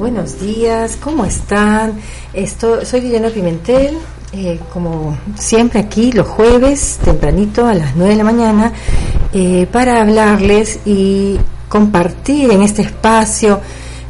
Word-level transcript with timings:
buenos 0.00 0.40
días, 0.40 0.96
¿cómo 0.98 1.26
están? 1.26 1.92
Esto, 2.32 2.86
soy 2.86 3.02
Guillermo 3.02 3.28
Pimentel, 3.28 3.98
eh, 4.32 4.58
como 4.72 5.14
siempre 5.38 5.78
aquí 5.78 6.10
los 6.10 6.26
jueves, 6.26 6.98
tempranito 7.04 7.66
a 7.66 7.74
las 7.74 7.94
9 7.94 8.12
de 8.12 8.16
la 8.16 8.24
mañana, 8.24 8.72
eh, 9.34 9.66
para 9.70 10.00
hablarles 10.00 10.80
y 10.86 11.36
compartir 11.68 12.50
en 12.50 12.62
este 12.62 12.80
espacio, 12.80 13.60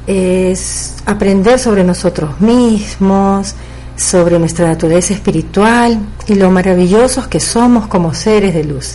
es 0.07 0.95
aprender 1.07 1.59
sobre 1.59 1.83
nosotros 1.83 2.41
mismos, 2.41 3.57
sobre 3.97 4.39
nuestra 4.39 4.69
naturaleza 4.69 5.13
espiritual 5.13 5.99
y 6.29 6.35
lo 6.35 6.53
maravillosos 6.53 7.27
que 7.27 7.41
somos 7.41 7.89
como 7.89 8.15
seres 8.15 8.55
de 8.55 8.63
luz. 8.63 8.95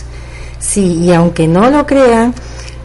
Sí, 0.58 0.94
y 1.02 1.12
aunque 1.12 1.46
no 1.46 1.70
lo 1.70 1.84
crean, 1.84 2.34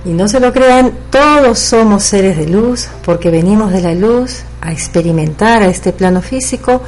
y 0.03 0.09
no 0.09 0.27
se 0.27 0.39
lo 0.39 0.51
crean, 0.51 0.91
todos 1.09 1.59
somos 1.59 2.03
seres 2.03 2.37
de 2.37 2.47
luz 2.47 2.87
porque 3.05 3.29
venimos 3.29 3.71
de 3.71 3.81
la 3.81 3.93
luz 3.93 4.43
a 4.61 4.71
experimentar 4.71 5.61
a 5.61 5.67
este 5.67 5.93
plano 5.93 6.21
físico 6.21 6.81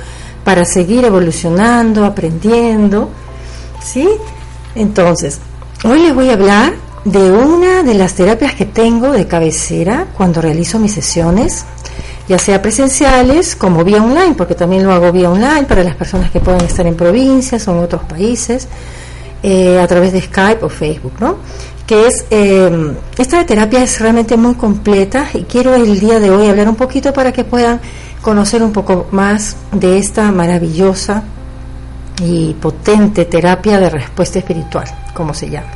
para 0.44 0.66
seguir 0.66 1.06
evolucionando, 1.06 2.06
aprendiendo. 2.06 3.10
¿Sí? 3.84 4.10
Entonces, 4.76 5.40
hoy 5.84 6.02
les 6.02 6.16
voy 6.16 6.30
a 6.30 6.34
hablar 6.34 6.74
de 7.06 7.32
una 7.32 7.84
de 7.84 7.94
las 7.94 8.14
terapias 8.14 8.54
que 8.54 8.66
tengo 8.66 9.12
de 9.12 9.28
cabecera 9.28 10.08
cuando 10.16 10.42
realizo 10.42 10.80
mis 10.80 10.94
sesiones, 10.94 11.66
ya 12.28 12.40
sea 12.40 12.62
presenciales 12.62 13.56
como 13.56 13.84
vía 13.84 14.02
online, 14.02 14.36
porque 14.36 14.56
también 14.56 14.84
lo 14.84 14.94
hago 14.94 15.12
vía 15.12 15.30
online 15.30 15.66
para 15.66 15.84
las 15.84 15.96
personas 15.96 16.32
que 16.32 16.40
puedan 16.40 16.62
estar 16.62 16.88
en 16.88 16.96
provincias 16.96 17.68
o 17.68 17.72
en 17.72 17.80
otros 17.80 18.04
países, 18.04 18.68
eh, 19.44 19.80
a 19.80 19.86
través 19.88 20.14
de 20.14 20.22
Skype 20.22 20.64
o 20.64 20.70
Facebook, 20.70 21.14
¿no? 21.20 21.38
Eh, 22.30 22.96
esta 23.18 23.46
terapia 23.46 23.84
es 23.84 24.00
realmente 24.00 24.36
muy 24.36 24.56
completa 24.56 25.28
y 25.34 25.44
quiero 25.44 25.76
el 25.76 26.00
día 26.00 26.20
de 26.20 26.32
hoy 26.32 26.48
hablar 26.48 26.68
un 26.68 26.76
poquito 26.76 27.14
para 27.14 27.32
que 27.32 27.44
puedan 27.44 27.80
conocer 28.22 28.64
un 28.64 28.72
poco 28.72 29.08
más 29.12 29.56
de 29.72 29.98
esta 29.98 30.32
maravillosa 30.32 31.24
y 32.22 32.54
potente 32.56 33.26
terapia 33.26 33.80
de 33.80 33.90
respuesta 33.90 34.40
espiritual, 34.40 34.86
como 35.14 35.34
se 35.34 35.50
llama. 35.50 35.68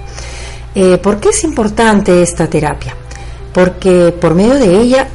Eh, 0.73 0.97
¿Por 0.97 1.19
qué 1.19 1.29
es 1.29 1.43
importante 1.43 2.21
esta 2.21 2.47
terapia? 2.47 2.95
Porque 3.53 4.11
por 4.19 4.33
medio 4.33 4.55
de 4.55 4.79
ella 4.79 5.07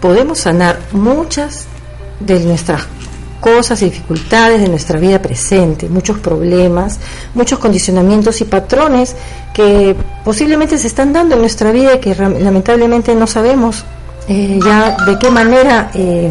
podemos 0.00 0.40
sanar 0.40 0.78
muchas 0.92 1.66
de 2.20 2.40
nuestras 2.40 2.86
cosas 3.40 3.80
y 3.82 3.86
dificultades 3.86 4.60
de 4.60 4.68
nuestra 4.68 5.00
vida 5.00 5.20
presente, 5.20 5.88
muchos 5.88 6.18
problemas, 6.18 7.00
muchos 7.34 7.58
condicionamientos 7.58 8.40
y 8.40 8.44
patrones 8.44 9.16
que 9.52 9.96
posiblemente 10.24 10.78
se 10.78 10.86
están 10.86 11.12
dando 11.12 11.34
en 11.34 11.40
nuestra 11.40 11.72
vida 11.72 11.94
y 11.94 11.98
que 11.98 12.14
lamentablemente 12.14 13.14
no 13.14 13.26
sabemos 13.26 13.84
eh, 14.28 14.60
ya 14.64 14.96
de 15.04 15.18
qué 15.18 15.30
manera, 15.30 15.90
eh, 15.94 16.30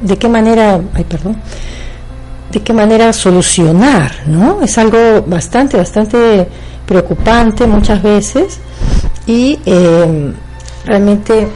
de 0.00 0.18
qué 0.18 0.28
manera, 0.28 0.80
ay 0.94 1.04
perdón, 1.04 1.36
de 2.50 2.62
qué 2.62 2.72
manera 2.72 3.12
solucionar, 3.12 4.12
¿no? 4.26 4.62
Es 4.62 4.78
algo 4.78 5.22
bastante, 5.26 5.76
bastante 5.76 6.48
preocupante 6.86 7.66
muchas 7.66 8.02
veces 8.02 8.58
y 9.26 9.58
eh, 9.66 10.32
realmente 10.84 11.48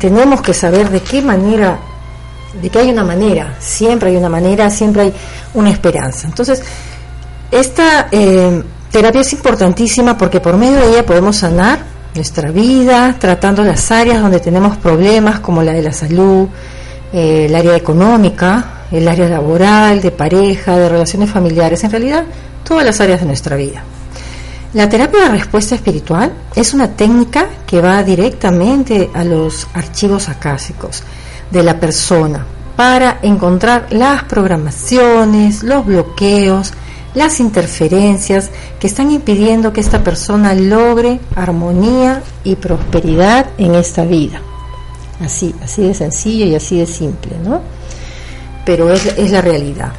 tenemos 0.00 0.40
que 0.40 0.52
saber 0.52 0.90
de 0.90 1.00
qué 1.00 1.22
manera 1.22 1.78
de 2.60 2.70
que 2.70 2.78
hay 2.78 2.90
una 2.90 3.04
manera, 3.04 3.54
siempre 3.58 4.10
hay 4.10 4.16
una 4.16 4.28
manera, 4.28 4.70
siempre 4.70 5.02
hay 5.02 5.12
una 5.54 5.70
esperanza. 5.70 6.26
Entonces, 6.26 6.62
esta 7.50 8.08
eh, 8.10 8.62
terapia 8.90 9.20
es 9.20 9.32
importantísima 9.32 10.16
porque 10.16 10.40
por 10.40 10.56
medio 10.56 10.76
de 10.76 10.90
ella 10.90 11.06
podemos 11.06 11.36
sanar 11.36 11.80
nuestra 12.14 12.50
vida, 12.50 13.14
tratando 13.18 13.62
las 13.62 13.90
áreas 13.90 14.20
donde 14.20 14.40
tenemos 14.40 14.76
problemas 14.78 15.40
como 15.40 15.62
la 15.62 15.72
de 15.72 15.82
la 15.82 15.92
salud, 15.92 16.48
eh, 17.12 17.46
el 17.46 17.54
área 17.54 17.76
económica, 17.76 18.84
el 18.90 19.06
área 19.06 19.28
laboral, 19.28 20.00
de 20.00 20.10
pareja, 20.10 20.76
de 20.76 20.88
relaciones 20.88 21.30
familiares, 21.30 21.84
en 21.84 21.90
realidad 21.90 22.24
todas 22.64 22.84
las 22.84 23.00
áreas 23.00 23.20
de 23.20 23.26
nuestra 23.26 23.56
vida. 23.56 23.82
La 24.72 24.88
terapia 24.88 25.20
de 25.20 25.28
respuesta 25.28 25.74
espiritual 25.74 26.32
es 26.54 26.74
una 26.74 26.88
técnica 26.88 27.46
que 27.66 27.80
va 27.80 28.02
directamente 28.02 29.10
a 29.14 29.24
los 29.24 29.66
archivos 29.72 30.28
acásicos 30.28 31.02
de 31.50 31.62
la 31.62 31.78
persona 31.80 32.44
para 32.76 33.18
encontrar 33.22 33.86
las 33.90 34.24
programaciones, 34.24 35.62
los 35.62 35.86
bloqueos, 35.86 36.72
las 37.14 37.40
interferencias 37.40 38.50
que 38.78 38.86
están 38.86 39.10
impidiendo 39.10 39.72
que 39.72 39.80
esta 39.80 40.04
persona 40.04 40.54
logre 40.54 41.18
armonía 41.34 42.22
y 42.44 42.56
prosperidad 42.56 43.46
en 43.56 43.74
esta 43.74 44.04
vida. 44.04 44.42
Así, 45.24 45.54
así 45.64 45.82
de 45.82 45.94
sencillo 45.94 46.44
y 46.44 46.54
así 46.54 46.78
de 46.78 46.86
simple, 46.86 47.32
¿no? 47.42 47.62
Pero 48.66 48.92
es, 48.92 49.06
es 49.16 49.30
la 49.30 49.40
realidad. 49.40 49.92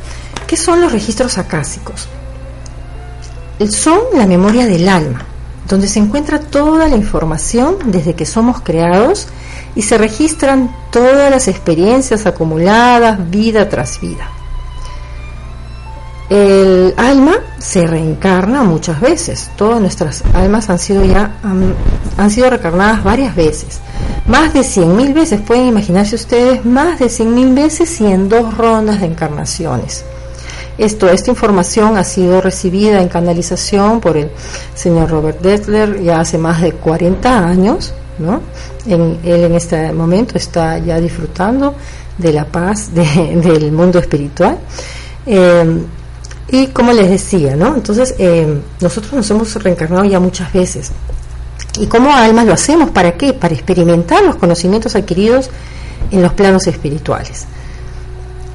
¿Qué 0.46 0.56
son 0.56 0.80
los 0.80 0.92
registros 0.92 1.40
acásicos? 1.40 2.08
Son 3.72 4.00
la 4.14 4.28
memoria 4.28 4.68
del 4.68 4.88
alma, 4.88 5.26
donde 5.68 5.88
se 5.88 5.98
encuentra 5.98 6.40
toda 6.40 6.88
la 6.88 6.96
información 6.96 7.78
desde 7.86 8.14
que 8.14 8.28
somos 8.28 8.62
creados 8.62 9.28
y 9.78 9.84
se 9.84 10.00
registran 10.00 10.76
todas 10.92 11.30
las 11.30 11.48
experiencias 11.48 12.26
acumuladas 12.26 13.30
vida 13.30 13.70
tras 13.70 14.02
vida. 14.02 14.28
El 16.32 16.96
alma 16.98 17.36
se 17.60 17.86
reencarna 17.86 18.64
muchas 18.64 19.00
veces. 19.00 19.52
Todas 19.56 19.80
nuestras 19.80 20.24
almas 20.34 20.72
han 20.72 20.80
sido 20.80 21.06
ya 21.06 21.38
han, 22.18 22.32
sido 22.32 22.50
reencarnadas 22.50 23.04
varias 23.04 23.36
veces. 23.36 23.80
Más 24.26 24.52
de 24.52 24.62
100.000 24.62 25.14
veces, 25.14 25.42
pueden 25.42 25.68
imaginarse 25.68 26.16
ustedes, 26.16 26.66
más 26.66 26.98
de 26.98 27.06
100.000 27.06 27.54
veces 27.54 28.02
y 28.02 28.08
en 28.08 28.30
dos 28.30 28.58
rondas 28.58 29.00
de 29.00 29.06
encarnaciones. 29.06 30.04
Esto, 30.80 31.08
esta 31.08 31.30
información 31.30 31.98
ha 31.98 32.04
sido 32.04 32.42
recibida 32.42 33.00
en 33.00 33.10
canalización 33.10 34.02
por 34.02 34.18
el 34.18 34.32
señor 34.74 35.12
Robert 35.12 35.40
Detler 35.40 36.02
ya 36.02 36.20
hace 36.20 36.40
más 36.40 36.62
de 36.62 36.72
40 36.74 37.48
años 37.48 37.94
¿no? 38.20 38.42
él 38.86 39.18
en 39.24 39.56
este 39.56 39.92
momento 39.92 40.38
está 40.38 40.78
ya 40.80 41.00
disfrutando 41.00 41.76
de 42.18 42.34
la 42.34 42.46
paz 42.46 42.90
del 42.94 43.72
mundo 43.72 44.00
espiritual. 44.00 44.58
Eh, 45.26 45.84
y 46.50 46.68
como 46.68 46.94
les 46.94 47.10
decía, 47.10 47.56
¿no? 47.56 47.76
Entonces, 47.76 48.16
eh, 48.18 48.62
nosotros 48.80 49.14
nos 49.14 49.30
hemos 49.30 49.54
reencarnado 49.62 50.06
ya 50.06 50.20
muchas 50.20 50.52
veces. 50.54 50.92
¿Y 51.80 51.88
como 51.88 52.14
almas 52.16 52.46
lo 52.46 52.54
hacemos? 52.54 52.90
¿Para 52.92 53.14
qué? 53.14 53.34
Para 53.34 53.54
experimentar 53.54 54.24
los 54.24 54.38
conocimientos 54.38 54.96
adquiridos 54.96 55.50
en 56.12 56.22
los 56.22 56.34
planos 56.34 56.66
espirituales. 56.68 57.46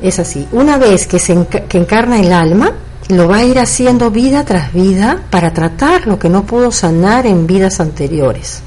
Es 0.02 0.18
así. 0.18 0.48
Una 0.52 0.78
vez 0.78 1.06
que 1.06 1.18
se 1.18 1.46
que 1.46 1.78
encarna 1.78 2.18
el 2.18 2.32
alma, 2.32 2.72
lo 3.08 3.28
va 3.28 3.36
a 3.36 3.44
ir 3.44 3.58
haciendo 3.58 4.10
vida 4.10 4.44
tras 4.44 4.72
vida 4.72 5.22
para 5.30 5.52
tratar 5.52 6.06
lo 6.06 6.18
que 6.18 6.30
no 6.30 6.44
pudo 6.44 6.72
sanar 6.72 7.26
en 7.26 7.46
vidas 7.46 7.78
anteriores. 7.78 8.62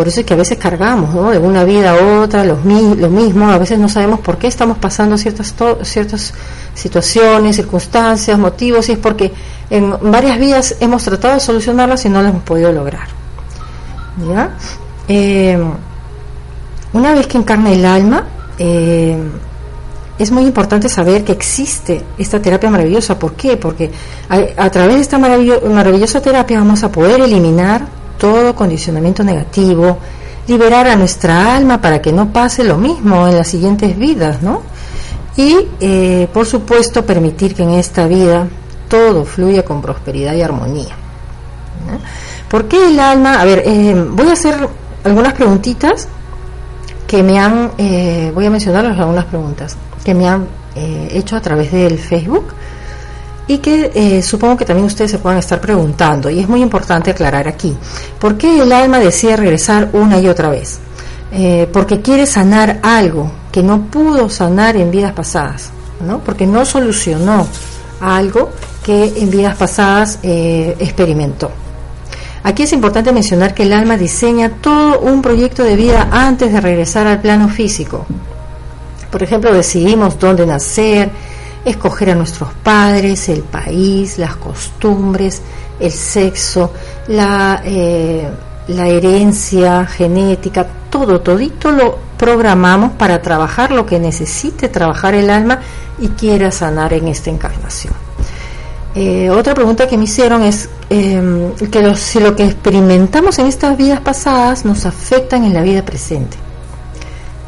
Por 0.00 0.08
eso 0.08 0.20
es 0.20 0.26
que 0.26 0.32
a 0.32 0.36
veces 0.38 0.56
cargamos 0.56 1.12
de 1.30 1.36
una 1.36 1.62
vida 1.62 1.90
a 1.90 2.22
otra 2.22 2.42
los, 2.42 2.64
lo 2.64 3.10
mismo, 3.10 3.50
a 3.50 3.58
veces 3.58 3.78
no 3.78 3.86
sabemos 3.86 4.20
por 4.20 4.38
qué 4.38 4.46
estamos 4.46 4.78
pasando 4.78 5.18
ciertas, 5.18 5.54
ciertas 5.82 6.32
situaciones, 6.72 7.56
circunstancias, 7.56 8.38
motivos, 8.38 8.88
y 8.88 8.92
es 8.92 8.98
porque 8.98 9.30
en 9.68 9.94
varias 10.10 10.38
vidas 10.38 10.76
hemos 10.80 11.04
tratado 11.04 11.34
de 11.34 11.40
solucionarlas 11.40 12.02
y 12.06 12.08
no 12.08 12.22
las 12.22 12.30
hemos 12.30 12.44
podido 12.44 12.72
lograr. 12.72 13.08
¿Ya? 14.26 14.56
Eh, 15.06 15.62
una 16.94 17.12
vez 17.12 17.26
que 17.26 17.36
encarna 17.36 17.70
el 17.70 17.84
alma, 17.84 18.24
eh, 18.58 19.18
es 20.18 20.30
muy 20.30 20.44
importante 20.44 20.88
saber 20.88 21.24
que 21.24 21.32
existe 21.32 22.02
esta 22.16 22.40
terapia 22.40 22.70
maravillosa. 22.70 23.18
¿Por 23.18 23.34
qué? 23.34 23.58
Porque 23.58 23.90
a, 24.30 24.64
a 24.64 24.70
través 24.70 24.94
de 24.94 25.02
esta 25.02 25.18
maravillosa 25.18 26.22
terapia 26.22 26.58
vamos 26.58 26.82
a 26.84 26.90
poder 26.90 27.20
eliminar 27.20 27.99
todo 28.20 28.54
condicionamiento 28.54 29.24
negativo, 29.24 29.98
liberar 30.46 30.86
a 30.88 30.94
nuestra 30.94 31.56
alma 31.56 31.80
para 31.80 32.02
que 32.02 32.12
no 32.12 32.32
pase 32.32 32.62
lo 32.62 32.76
mismo 32.76 33.26
en 33.26 33.36
las 33.36 33.48
siguientes 33.48 33.98
vidas, 33.98 34.42
¿no? 34.42 34.62
Y, 35.36 35.56
eh, 35.80 36.28
por 36.32 36.44
supuesto, 36.44 37.04
permitir 37.04 37.54
que 37.54 37.62
en 37.62 37.70
esta 37.70 38.06
vida 38.06 38.46
todo 38.88 39.24
fluya 39.24 39.64
con 39.64 39.80
prosperidad 39.80 40.34
y 40.34 40.42
armonía. 40.42 40.94
¿Por 42.48 42.66
qué 42.68 42.88
el 42.88 43.00
alma? 43.00 43.40
A 43.40 43.44
ver, 43.44 43.62
eh, 43.64 43.94
voy 44.10 44.28
a 44.28 44.32
hacer 44.32 44.68
algunas 45.02 45.32
preguntitas 45.32 46.06
que 47.06 47.22
me 47.22 47.38
han, 47.38 47.70
eh, 47.78 48.30
voy 48.34 48.44
a 48.44 48.50
mencionarles 48.50 48.98
algunas 48.98 49.24
preguntas 49.24 49.76
que 50.04 50.14
me 50.14 50.28
han 50.28 50.46
hecho 51.12 51.36
a 51.36 51.40
través 51.40 51.72
del 51.72 51.98
Facebook 51.98 52.54
y 53.50 53.58
que 53.58 53.90
eh, 53.92 54.22
supongo 54.22 54.58
que 54.58 54.64
también 54.64 54.86
ustedes 54.86 55.10
se 55.10 55.18
puedan 55.18 55.40
estar 55.40 55.60
preguntando, 55.60 56.30
y 56.30 56.38
es 56.38 56.48
muy 56.48 56.62
importante 56.62 57.10
aclarar 57.10 57.48
aquí, 57.48 57.76
¿por 58.20 58.38
qué 58.38 58.60
el 58.62 58.70
alma 58.70 59.00
decide 59.00 59.36
regresar 59.36 59.90
una 59.92 60.20
y 60.20 60.28
otra 60.28 60.50
vez? 60.50 60.78
Eh, 61.32 61.68
porque 61.72 62.00
quiere 62.00 62.26
sanar 62.26 62.78
algo 62.84 63.28
que 63.50 63.64
no 63.64 63.86
pudo 63.86 64.30
sanar 64.30 64.76
en 64.76 64.92
vidas 64.92 65.12
pasadas, 65.14 65.70
¿no? 66.06 66.20
porque 66.20 66.46
no 66.46 66.64
solucionó 66.64 67.44
algo 68.00 68.50
que 68.84 69.14
en 69.16 69.30
vidas 69.30 69.56
pasadas 69.56 70.20
eh, 70.22 70.76
experimentó. 70.78 71.50
Aquí 72.44 72.62
es 72.62 72.72
importante 72.72 73.12
mencionar 73.12 73.52
que 73.52 73.64
el 73.64 73.72
alma 73.72 73.96
diseña 73.96 74.50
todo 74.60 75.00
un 75.00 75.22
proyecto 75.22 75.64
de 75.64 75.74
vida 75.74 76.08
antes 76.12 76.52
de 76.52 76.60
regresar 76.60 77.08
al 77.08 77.20
plano 77.20 77.48
físico. 77.48 78.06
Por 79.10 79.24
ejemplo, 79.24 79.52
decidimos 79.52 80.20
dónde 80.20 80.46
nacer, 80.46 81.10
escoger 81.64 82.10
a 82.10 82.14
nuestros 82.14 82.50
padres, 82.62 83.28
el 83.28 83.42
país, 83.42 84.18
las 84.18 84.36
costumbres, 84.36 85.42
el 85.78 85.92
sexo, 85.92 86.72
la, 87.08 87.62
eh, 87.64 88.28
la 88.68 88.88
herencia 88.88 89.86
genética, 89.86 90.66
todo, 90.90 91.20
todito 91.20 91.70
lo 91.70 91.98
programamos 92.16 92.92
para 92.92 93.22
trabajar 93.22 93.70
lo 93.70 93.86
que 93.86 93.98
necesite 93.98 94.68
trabajar 94.68 95.14
el 95.14 95.30
alma 95.30 95.60
y 95.98 96.08
quiera 96.08 96.50
sanar 96.50 96.92
en 96.92 97.08
esta 97.08 97.30
encarnación. 97.30 97.94
Eh, 98.94 99.30
otra 99.30 99.54
pregunta 99.54 99.86
que 99.86 99.96
me 99.96 100.04
hicieron 100.04 100.42
es 100.42 100.68
em, 100.88 101.54
que 101.54 101.94
si 101.94 102.18
lo 102.18 102.34
que 102.34 102.44
experimentamos 102.44 103.38
en 103.38 103.46
estas 103.46 103.76
vidas 103.76 104.00
pasadas 104.00 104.64
nos 104.64 104.84
afectan 104.84 105.44
en 105.44 105.54
la 105.54 105.62
vida 105.62 105.84
presente. 105.84 106.36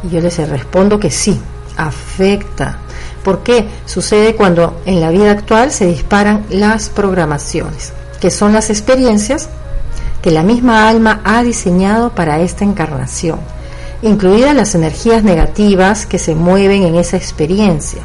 Y 0.05 0.11
yo 0.11 0.21
les 0.21 0.37
respondo 0.49 1.01
que 1.01 1.11
sí, 1.11 1.41
afecta. 1.77 2.79
¿Por 3.25 3.43
qué? 3.43 3.67
Sucede 3.87 4.35
cuando 4.35 4.81
en 4.85 5.01
la 5.01 5.11
vida 5.11 5.31
actual 5.31 5.71
se 5.71 5.87
disparan 5.87 6.45
las 6.51 6.89
programaciones, 6.89 7.93
que 8.21 8.31
son 8.31 8.53
las 8.53 8.71
experiencias 8.71 9.49
que 10.23 10.31
la 10.31 10.43
misma 10.43 10.89
alma 10.89 11.21
ha 11.25 11.43
diseñado 11.43 12.11
para 12.11 12.41
esta 12.41 12.65
encarnación, 12.65 13.41
incluidas 14.03 14.55
las 14.55 14.75
energías 14.75 15.25
negativas 15.25 16.07
que 16.07 16.19
se 16.19 16.35
mueven 16.35 16.85
en 16.85 16.95
esa 16.95 17.17
experiencia. 17.17 18.03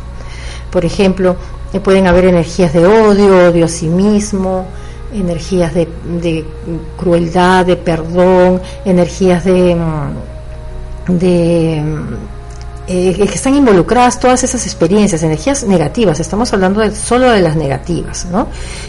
Por 0.72 0.84
ejemplo, 0.84 1.36
eh, 1.74 1.80
pueden 1.80 2.08
haber 2.08 2.26
energías 2.26 2.74
de 2.74 2.86
odio, 2.86 3.50
odio 3.50 3.66
a 3.66 3.70
sí 3.70 3.88
mismo, 3.88 4.66
energías 5.14 5.74
de, 5.74 6.46
crueldad, 6.98 7.66
de 7.66 7.76
perdón, 7.76 8.62
energías 8.84 9.46
de, 9.46 9.76
mm, 9.76 11.18
de 11.18 11.84
eh, 12.90 13.14
que 13.18 13.36
están 13.36 13.54
involucradas 13.54 14.18
todas 14.18 14.46
esas 14.46 14.66
experiencias, 14.66 15.22
energías 15.22 15.64
negativas, 15.64 16.22
estamos 16.22 16.54
hablando 16.54 16.80
de, 16.80 16.96
solo 16.96 17.30
de 17.30 17.42
las 17.42 17.58
negativas, 17.58 18.28
¿no? 18.32 18.48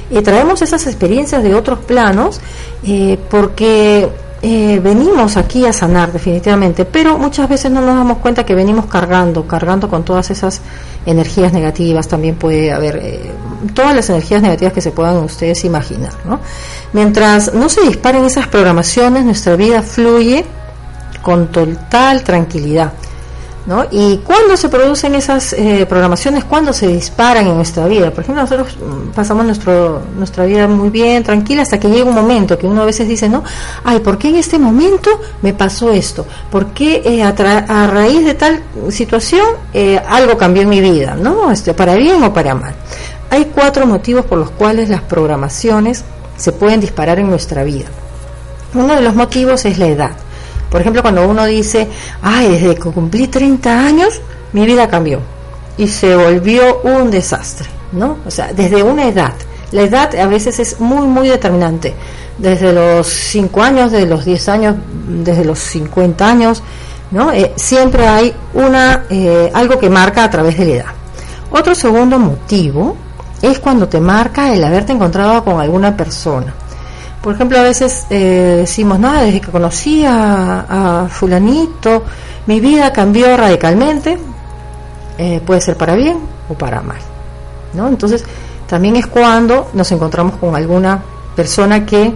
Y 0.08 0.22
traemos 0.22 0.62
esas 0.62 0.86
experiencias 0.86 1.42
de 1.42 1.52
otros 1.52 1.80
planos 1.80 2.40
eh, 2.84 3.18
porque 3.28 4.08
eh, 4.40 4.80
venimos 4.80 5.36
aquí 5.36 5.66
a 5.66 5.72
sanar 5.72 6.12
definitivamente, 6.12 6.84
pero 6.84 7.18
muchas 7.18 7.48
veces 7.48 7.72
no 7.72 7.80
nos 7.80 7.96
damos 7.96 8.18
cuenta 8.18 8.46
que 8.46 8.54
venimos 8.54 8.86
cargando, 8.86 9.48
cargando 9.48 9.88
con 9.88 10.04
todas 10.04 10.30
esas 10.30 10.60
energías 11.04 11.52
negativas, 11.52 12.06
también 12.06 12.36
puede 12.36 12.70
haber 12.70 13.32
todas 13.74 13.96
las 13.96 14.08
energías 14.10 14.42
negativas 14.42 14.74
que 14.74 14.80
se 14.80 14.92
puedan 14.92 15.16
ustedes 15.16 15.64
imaginar, 15.64 16.12
¿no? 16.24 16.38
Mientras 16.92 17.52
no 17.52 17.68
se 17.68 17.80
disparen 17.80 18.24
esas 18.24 18.46
programaciones, 18.46 19.24
nuestra 19.24 19.56
vida 19.56 19.82
fluye 19.82 20.44
con 21.20 21.48
total 21.48 22.22
tranquilidad. 22.22 22.92
Y 23.90 24.18
cuando 24.18 24.56
se 24.56 24.70
producen 24.70 25.14
esas 25.14 25.52
eh, 25.52 25.84
programaciones, 25.86 26.44
cuando 26.44 26.72
se 26.72 26.88
disparan 26.88 27.46
en 27.46 27.54
nuestra 27.54 27.86
vida. 27.86 28.10
Por 28.10 28.24
ejemplo, 28.24 28.42
nosotros 28.42 28.76
mm, 28.76 29.10
pasamos 29.10 29.44
nuestro, 29.44 30.00
nuestra 30.16 30.46
vida 30.46 30.66
muy 30.66 30.88
bien, 30.88 31.22
tranquila, 31.22 31.62
hasta 31.62 31.78
que 31.78 31.88
llega 31.88 32.04
un 32.04 32.14
momento 32.14 32.56
que 32.56 32.66
uno 32.66 32.82
a 32.82 32.86
veces 32.86 33.06
dice, 33.06 33.28
no, 33.28 33.44
ay, 33.84 34.00
¿por 34.00 34.16
qué 34.16 34.30
en 34.30 34.36
este 34.36 34.58
momento 34.58 35.10
me 35.42 35.52
pasó 35.52 35.90
esto? 35.90 36.26
¿Por 36.50 36.68
qué 36.68 37.02
eh, 37.04 37.22
a, 37.22 37.28
a, 37.28 37.86
raíz 37.86 38.24
de 38.24 38.34
tal 38.34 38.62
situación 38.88 39.46
eh, 39.74 40.00
algo 40.08 40.38
cambió 40.38 40.62
en 40.62 40.70
mi 40.70 40.80
vida? 40.80 41.14
¿No? 41.14 41.50
Este, 41.50 41.74
para 41.74 41.94
bien 41.94 42.22
o 42.22 42.32
para 42.32 42.54
mal. 42.54 42.74
Hay 43.30 43.50
cuatro 43.54 43.86
motivos 43.86 44.24
por 44.24 44.38
los 44.38 44.50
cuales 44.50 44.88
las 44.88 45.02
programaciones 45.02 46.04
se 46.38 46.52
pueden 46.52 46.80
disparar 46.80 47.18
en 47.18 47.28
nuestra 47.28 47.64
vida. 47.64 47.86
Uno 48.72 48.94
de 48.94 49.02
los 49.02 49.14
motivos 49.14 49.66
es 49.66 49.78
la 49.78 49.86
edad. 49.88 50.27
Por 50.70 50.80
ejemplo, 50.80 51.02
cuando 51.02 51.26
uno 51.26 51.46
dice, 51.46 51.88
ay, 52.22 52.48
desde 52.48 52.74
que 52.74 52.90
cumplí 52.90 53.28
30 53.28 53.86
años, 53.86 54.20
mi 54.52 54.66
vida 54.66 54.88
cambió 54.88 55.20
y 55.78 55.86
se 55.86 56.14
volvió 56.14 56.80
un 56.82 57.10
desastre, 57.10 57.68
¿no? 57.92 58.18
O 58.26 58.30
sea, 58.30 58.52
desde 58.52 58.82
una 58.82 59.06
edad. 59.06 59.32
La 59.70 59.82
edad 59.82 60.14
a 60.16 60.26
veces 60.26 60.58
es 60.58 60.80
muy, 60.80 61.06
muy 61.06 61.28
determinante. 61.28 61.94
Desde 62.36 62.72
los 62.72 63.06
5 63.06 63.62
años, 63.62 63.92
desde 63.92 64.06
los 64.06 64.24
10 64.24 64.48
años, 64.48 64.76
desde 65.08 65.44
los 65.44 65.58
50 65.58 66.28
años, 66.28 66.62
¿no? 67.10 67.32
Eh, 67.32 67.52
siempre 67.56 68.06
hay 68.06 68.34
una, 68.54 69.04
eh, 69.08 69.50
algo 69.54 69.78
que 69.78 69.88
marca 69.88 70.24
a 70.24 70.30
través 70.30 70.58
de 70.58 70.64
la 70.64 70.72
edad. 70.72 70.92
Otro 71.50 71.74
segundo 71.74 72.18
motivo 72.18 72.96
es 73.40 73.58
cuando 73.58 73.88
te 73.88 74.00
marca 74.00 74.52
el 74.52 74.62
haberte 74.62 74.92
encontrado 74.92 75.44
con 75.44 75.60
alguna 75.60 75.96
persona 75.96 76.54
por 77.22 77.34
ejemplo, 77.34 77.58
a 77.58 77.62
veces 77.62 78.06
eh, 78.10 78.56
decimos, 78.60 78.98
no, 78.98 79.12
desde 79.12 79.40
que 79.40 79.50
conocí 79.50 80.04
a, 80.06 81.06
fulanito, 81.10 82.04
mi 82.46 82.60
vida 82.60 82.92
cambió 82.92 83.36
radicalmente, 83.36 84.18
eh, 85.18 85.40
puede 85.44 85.60
ser 85.60 85.76
para 85.76 85.94
bien 85.94 86.18
o 86.48 86.54
para 86.54 86.80
mal. 86.80 86.98
¿no? 87.74 87.88
Entonces, 87.88 88.24
también 88.68 88.96
es 88.96 89.06
cuando 89.06 89.70
nos 89.74 89.90
encontramos 89.92 90.36
con 90.36 90.54
alguna 90.54 91.02
persona 91.34 91.84
que 91.84 92.14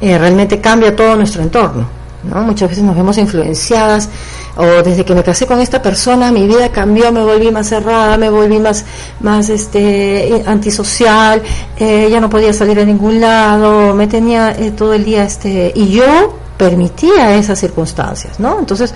eh, 0.00 0.18
realmente 0.18 0.60
cambia 0.60 0.94
todo 0.94 1.16
nuestro 1.16 1.42
entorno. 1.42 1.95
¿No? 2.26 2.42
Muchas 2.42 2.68
veces 2.68 2.84
nos 2.84 2.96
vemos 2.96 3.16
influenciadas 3.18 4.08
o 4.56 4.64
desde 4.82 5.04
que 5.04 5.14
me 5.14 5.22
casé 5.22 5.46
con 5.46 5.60
esta 5.60 5.82
persona 5.82 6.32
mi 6.32 6.46
vida 6.46 6.70
cambió, 6.70 7.12
me 7.12 7.22
volví 7.22 7.50
más 7.50 7.68
cerrada, 7.68 8.16
me 8.16 8.30
volví 8.30 8.58
más, 8.58 8.84
más 9.20 9.48
este, 9.48 10.42
antisocial, 10.46 11.42
eh, 11.76 12.08
ya 12.10 12.20
no 12.20 12.30
podía 12.30 12.52
salir 12.52 12.80
a 12.80 12.84
ningún 12.84 13.20
lado, 13.20 13.94
me 13.94 14.06
tenía 14.06 14.50
eh, 14.52 14.70
todo 14.70 14.94
el 14.94 15.04
día, 15.04 15.24
este, 15.24 15.72
y 15.74 15.90
yo 15.90 16.38
permitía 16.56 17.36
esas 17.36 17.58
circunstancias, 17.58 18.40
¿no? 18.40 18.58
Entonces, 18.58 18.94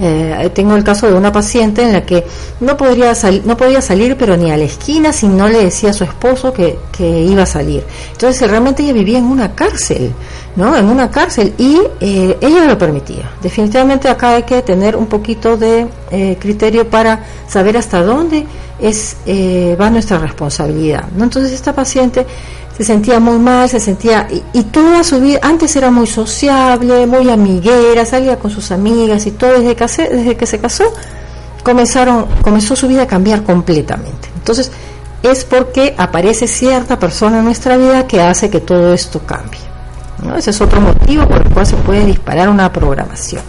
eh, 0.00 0.50
tengo 0.52 0.74
el 0.74 0.82
caso 0.82 1.06
de 1.06 1.14
una 1.14 1.30
paciente 1.30 1.82
en 1.82 1.92
la 1.92 2.04
que 2.04 2.26
no 2.58 2.76
podría 2.76 3.12
no 3.44 3.56
podía 3.56 3.80
salir 3.80 4.16
pero 4.16 4.36
ni 4.36 4.50
a 4.50 4.56
la 4.56 4.64
esquina 4.64 5.12
si 5.12 5.28
no 5.28 5.46
le 5.48 5.66
decía 5.66 5.90
a 5.90 5.92
su 5.92 6.02
esposo 6.02 6.52
que, 6.52 6.78
que 6.90 7.20
iba 7.20 7.44
a 7.44 7.46
salir. 7.46 7.84
Entonces 8.10 8.50
realmente 8.50 8.82
ella 8.82 8.92
vivía 8.92 9.18
en 9.18 9.26
una 9.26 9.54
cárcel, 9.54 10.12
¿no? 10.56 10.76
En 10.76 10.86
una 10.86 11.10
cárcel 11.10 11.54
y 11.58 11.80
eh, 12.00 12.38
ella 12.40 12.64
lo 12.64 12.78
permitía. 12.78 13.30
Definitivamente 13.42 14.08
acá 14.08 14.30
hay 14.30 14.42
que 14.44 14.62
tener 14.62 14.96
un 14.96 15.06
poquito 15.06 15.56
de 15.56 15.86
eh, 16.10 16.36
criterio 16.40 16.88
para 16.88 17.24
saber 17.48 17.76
hasta 17.76 18.02
dónde 18.02 18.46
es 18.78 19.16
va 19.80 19.88
nuestra 19.88 20.18
responsabilidad, 20.18 21.04
¿no? 21.16 21.24
Entonces 21.24 21.52
esta 21.52 21.72
paciente 21.72 22.26
se 22.76 22.84
sentía 22.84 23.20
muy 23.20 23.38
mal, 23.38 23.68
se 23.68 23.78
sentía, 23.78 24.26
y, 24.52 24.62
toda 24.64 25.04
su 25.04 25.20
vida, 25.20 25.38
antes 25.42 25.76
era 25.76 25.90
muy 25.90 26.08
sociable, 26.08 27.06
muy 27.06 27.30
amiguera, 27.30 28.04
salía 28.04 28.36
con 28.36 28.50
sus 28.50 28.72
amigas 28.72 29.26
y 29.26 29.30
todo, 29.30 29.60
desde 29.60 29.76
que, 29.76 30.08
desde 30.08 30.36
que 30.36 30.46
se 30.46 30.58
casó, 30.58 30.84
comenzaron, 31.62 32.26
comenzó 32.42 32.74
su 32.74 32.88
vida 32.88 33.02
a 33.02 33.06
cambiar 33.06 33.44
completamente. 33.44 34.28
Entonces, 34.34 34.72
es 35.22 35.44
porque 35.44 35.94
aparece 35.96 36.48
cierta 36.48 36.98
persona 36.98 37.38
en 37.38 37.44
nuestra 37.44 37.76
vida 37.76 38.08
que 38.08 38.20
hace 38.20 38.50
que 38.50 38.60
todo 38.60 38.92
esto 38.92 39.20
cambie. 39.24 39.73
Ese 40.36 40.50
es 40.50 40.60
otro 40.60 40.80
motivo 40.80 41.26
por 41.28 41.42
el 41.42 41.52
cual 41.52 41.66
se 41.66 41.76
puede 41.76 42.04
disparar 42.04 42.48
una 42.48 42.72
programación. 42.72 43.42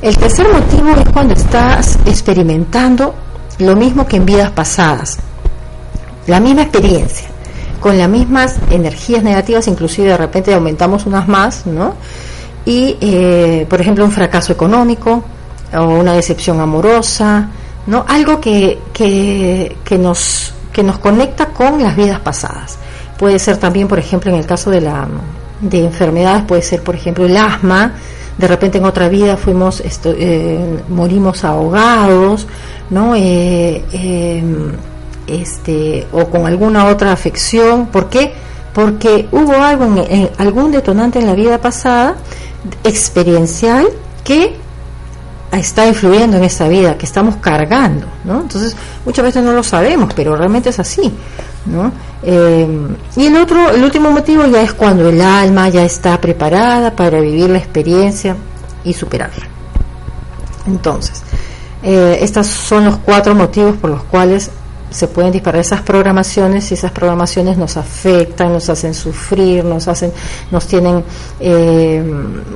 El 0.00 0.16
tercer 0.16 0.48
motivo 0.52 0.90
es 0.90 1.08
cuando 1.10 1.34
estás 1.34 1.98
experimentando 2.06 3.14
lo 3.58 3.76
mismo 3.76 4.06
que 4.06 4.16
en 4.16 4.26
vidas 4.26 4.50
pasadas, 4.50 5.18
la 6.26 6.40
misma 6.40 6.62
experiencia 6.62 7.28
con 7.82 7.98
las 7.98 8.08
mismas 8.08 8.56
energías 8.70 9.24
negativas, 9.24 9.66
inclusive 9.66 10.10
de 10.10 10.16
repente 10.16 10.54
aumentamos 10.54 11.04
unas 11.04 11.26
más, 11.26 11.66
¿no? 11.66 11.94
Y, 12.64 12.96
eh, 13.00 13.66
por 13.68 13.80
ejemplo, 13.80 14.04
un 14.04 14.12
fracaso 14.12 14.52
económico 14.52 15.24
o 15.74 15.82
una 15.82 16.12
decepción 16.12 16.60
amorosa, 16.60 17.48
¿no? 17.88 18.04
Algo 18.06 18.40
que, 18.40 18.78
que, 18.92 19.76
que, 19.84 19.98
nos, 19.98 20.54
que 20.72 20.84
nos 20.84 20.98
conecta 20.98 21.46
con 21.46 21.82
las 21.82 21.96
vidas 21.96 22.20
pasadas. 22.20 22.78
Puede 23.18 23.40
ser 23.40 23.56
también, 23.56 23.88
por 23.88 23.98
ejemplo, 23.98 24.30
en 24.30 24.38
el 24.38 24.46
caso 24.46 24.70
de, 24.70 24.80
la, 24.80 25.08
de 25.62 25.84
enfermedades, 25.84 26.42
puede 26.42 26.60
ser, 26.60 26.82
por 26.82 26.94
ejemplo, 26.94 27.24
el 27.24 27.36
asma, 27.36 27.94
de 28.36 28.48
repente 28.48 28.78
en 28.78 28.84
otra 28.84 29.08
vida 29.08 29.36
fuimos, 29.36 29.80
esto, 29.80 30.12
eh, 30.16 30.80
morimos 30.88 31.44
ahogados, 31.44 32.46
¿no? 32.90 33.14
Eh, 33.14 33.82
em, 33.92 34.72
este, 35.26 36.06
o 36.12 36.26
con 36.26 36.46
alguna 36.46 36.86
otra 36.86 37.12
afección. 37.12 37.86
¿Por 37.86 38.08
qué? 38.08 38.32
Porque 38.74 39.28
hubo 39.30 39.54
algo, 39.54 39.84
en, 40.08 40.30
algún 40.38 40.72
detonante 40.72 41.20
en 41.20 41.26
la 41.26 41.34
vida 41.34 41.58
pasada, 41.58 42.16
experiencial, 42.84 43.86
que 44.24 44.56
está 45.52 45.86
influyendo 45.86 46.38
en 46.38 46.44
esta 46.44 46.66
vida, 46.66 46.96
que 46.96 47.04
estamos 47.04 47.36
cargando, 47.36 48.06
¿no? 48.24 48.40
Entonces, 48.40 48.74
muchas 49.04 49.24
veces 49.24 49.44
no 49.44 49.52
lo 49.52 49.62
sabemos, 49.62 50.12
pero 50.16 50.34
realmente 50.34 50.70
es 50.70 50.78
así, 50.78 51.12
Eh, 52.24 52.68
y 53.16 53.26
el 53.26 53.36
otro, 53.36 53.70
el 53.70 53.82
último 53.82 54.10
motivo 54.10 54.46
ya 54.46 54.62
es 54.62 54.72
cuando 54.72 55.08
el 55.08 55.20
alma 55.20 55.68
ya 55.68 55.84
está 55.84 56.20
preparada 56.20 56.94
para 56.94 57.20
vivir 57.20 57.50
la 57.50 57.58
experiencia 57.58 58.36
y 58.84 58.92
superarla. 58.92 59.46
Entonces, 60.66 61.22
eh, 61.82 62.18
estos 62.20 62.46
son 62.46 62.84
los 62.84 62.98
cuatro 62.98 63.34
motivos 63.34 63.76
por 63.76 63.90
los 63.90 64.02
cuales 64.04 64.50
se 64.92 65.08
pueden 65.08 65.32
disparar 65.32 65.60
esas 65.60 65.82
programaciones 65.82 66.70
y 66.70 66.74
esas 66.74 66.92
programaciones 66.92 67.56
nos 67.56 67.76
afectan, 67.76 68.52
nos 68.52 68.68
hacen 68.68 68.94
sufrir, 68.94 69.64
nos 69.64 69.88
hacen, 69.88 70.12
nos 70.50 70.66
tienen 70.66 71.02
eh, 71.40 72.02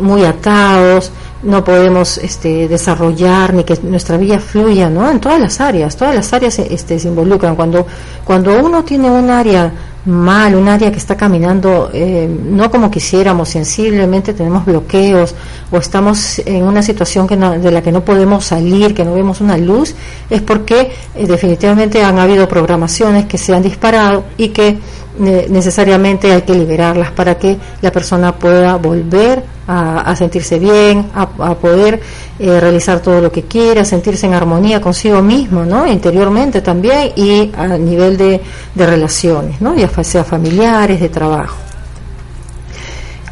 muy 0.01 0.25
atados, 0.25 1.11
no 1.43 1.63
podemos 1.63 2.19
este, 2.19 2.69
desarrollar 2.69 3.55
ni 3.55 3.65
que 3.65 3.79
nuestra 3.83 4.17
vida 4.17 4.39
fluya, 4.39 4.89
¿no? 4.91 5.11
En 5.11 5.21
todas 5.21 5.41
las 5.41 5.61
áreas, 5.61 5.97
todas 5.97 6.15
las 6.15 6.33
áreas 6.33 6.59
este, 6.59 6.99
se 6.99 7.09
involucran. 7.09 7.57
Cuando, 7.57 7.87
cuando 8.25 8.59
uno 8.59 8.85
tiene 8.85 9.11
un 9.11 9.31
área 9.31 9.73
mal, 10.07 10.55
un 10.55 10.69
área 10.69 10.91
que 10.91 10.99
está 10.99 11.17
caminando 11.17 11.91
eh, 11.93 12.29
no 12.29 12.71
como 12.71 12.91
quisiéramos, 12.91 13.49
sensiblemente 13.49 14.33
tenemos 14.35 14.65
bloqueos 14.65 15.35
o 15.71 15.77
estamos 15.79 16.39
en 16.41 16.63
una 16.65 16.83
situación 16.83 17.27
que 17.27 17.37
de 17.37 17.71
la 17.71 17.83
que 17.83 17.93
no 17.93 18.05
podemos 18.05 18.45
salir, 18.45 18.95
que 18.95 19.05
no 19.05 19.15
vemos 19.15 19.41
una 19.41 19.57
luz, 19.57 19.95
es 20.31 20.43
porque 20.43 20.93
eh, 21.15 21.27
definitivamente 21.27 22.03
han 22.03 22.19
habido 22.19 22.49
programaciones 22.49 23.27
que 23.27 23.39
se 23.39 23.55
han 23.55 23.63
disparado 23.63 24.25
y 24.37 24.49
que 24.49 24.79
necesariamente 25.19 26.33
hay 26.33 26.43
que 26.43 26.55
liberarlas 26.55 27.11
para 27.11 27.39
que 27.39 27.57
la 27.81 27.91
persona 27.91 28.35
pueda 28.35 28.77
volver 28.77 29.43
a, 29.69 30.15
sentirse 30.15 30.59
bien, 30.59 31.11
a, 31.15 31.55
poder 31.55 32.01
eh, 32.39 32.61
realizar 32.61 33.01
todo 33.01 33.21
lo 33.21 33.33
que 33.33 33.43
quiera, 33.43 33.85
sentirse 33.85 34.27
en 34.27 34.35
armonía 34.35 34.81
consigo 34.81 35.21
mismo, 35.23 35.65
¿no? 35.65 35.87
Interiormente 35.87 36.61
también 36.61 37.13
y 37.17 37.51
a 37.57 37.77
nivel 37.77 38.17
de, 38.17 38.41
relaciones, 38.77 39.61
¿no? 39.61 39.75
Ya 39.75 39.89
sea 40.05 40.23
familiares, 40.23 41.01
de 41.01 41.09
trabajo. 41.09 41.57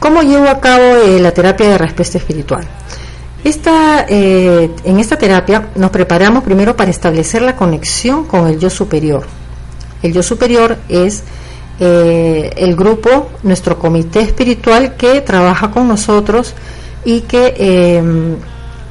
¿Cómo 0.01 0.23
llevo 0.23 0.49
a 0.49 0.59
cabo 0.61 0.83
eh, 0.83 1.21
la 1.21 1.31
terapia 1.31 1.69
de 1.69 1.79
respuesta 1.79 2.19
espiritual? 2.19 2.67
Esta, 3.45 4.07
eh, 4.09 4.71
en 4.85 4.99
esta 4.99 5.17
terapia 5.17 5.69
nos 5.75 5.91
preparamos 5.91 6.43
primero 6.43 6.75
para 6.77 6.91
establecer 6.91 7.43
la 7.43 7.55
conexión 7.55 8.25
con 8.25 8.49
el 8.49 8.59
yo 8.59 8.71
superior. 8.71 9.27
El 10.03 10.13
yo 10.13 10.23
superior 10.23 10.79
es 10.89 11.23
eh, 11.81 12.51
el 12.57 12.77
grupo, 12.77 13.31
nuestro 13.43 13.79
comité 13.79 14.21
espiritual 14.21 14.97
que 14.97 15.21
trabaja 15.21 15.71
con 15.71 15.89
nosotros 15.89 16.55
y 17.05 17.23
que 17.23 17.55
em, 17.59 18.37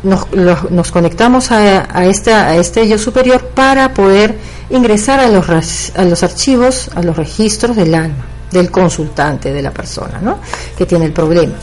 nos, 0.04 0.92
conectamos 0.92 1.52
a, 1.52 2.06
este, 2.06 2.34
a 2.34 2.56
este 2.58 2.88
yo 2.88 2.98
superior 2.98 3.46
para 3.56 3.94
poder 3.94 4.38
ingresar 4.70 5.20
a 5.20 5.30
los, 5.30 5.50
a 5.96 6.04
los 6.04 6.24
archivos, 6.24 6.90
a 6.96 7.02
los 7.02 7.16
registros 7.16 7.76
del 7.76 7.96
alma 7.96 8.26
del 8.54 8.72
consultante, 8.72 9.52
de 9.52 9.62
la 9.62 9.72
persona 9.72 10.38
que 10.78 10.86
tiene 10.86 11.06
el 11.06 11.12
problema. 11.12 11.54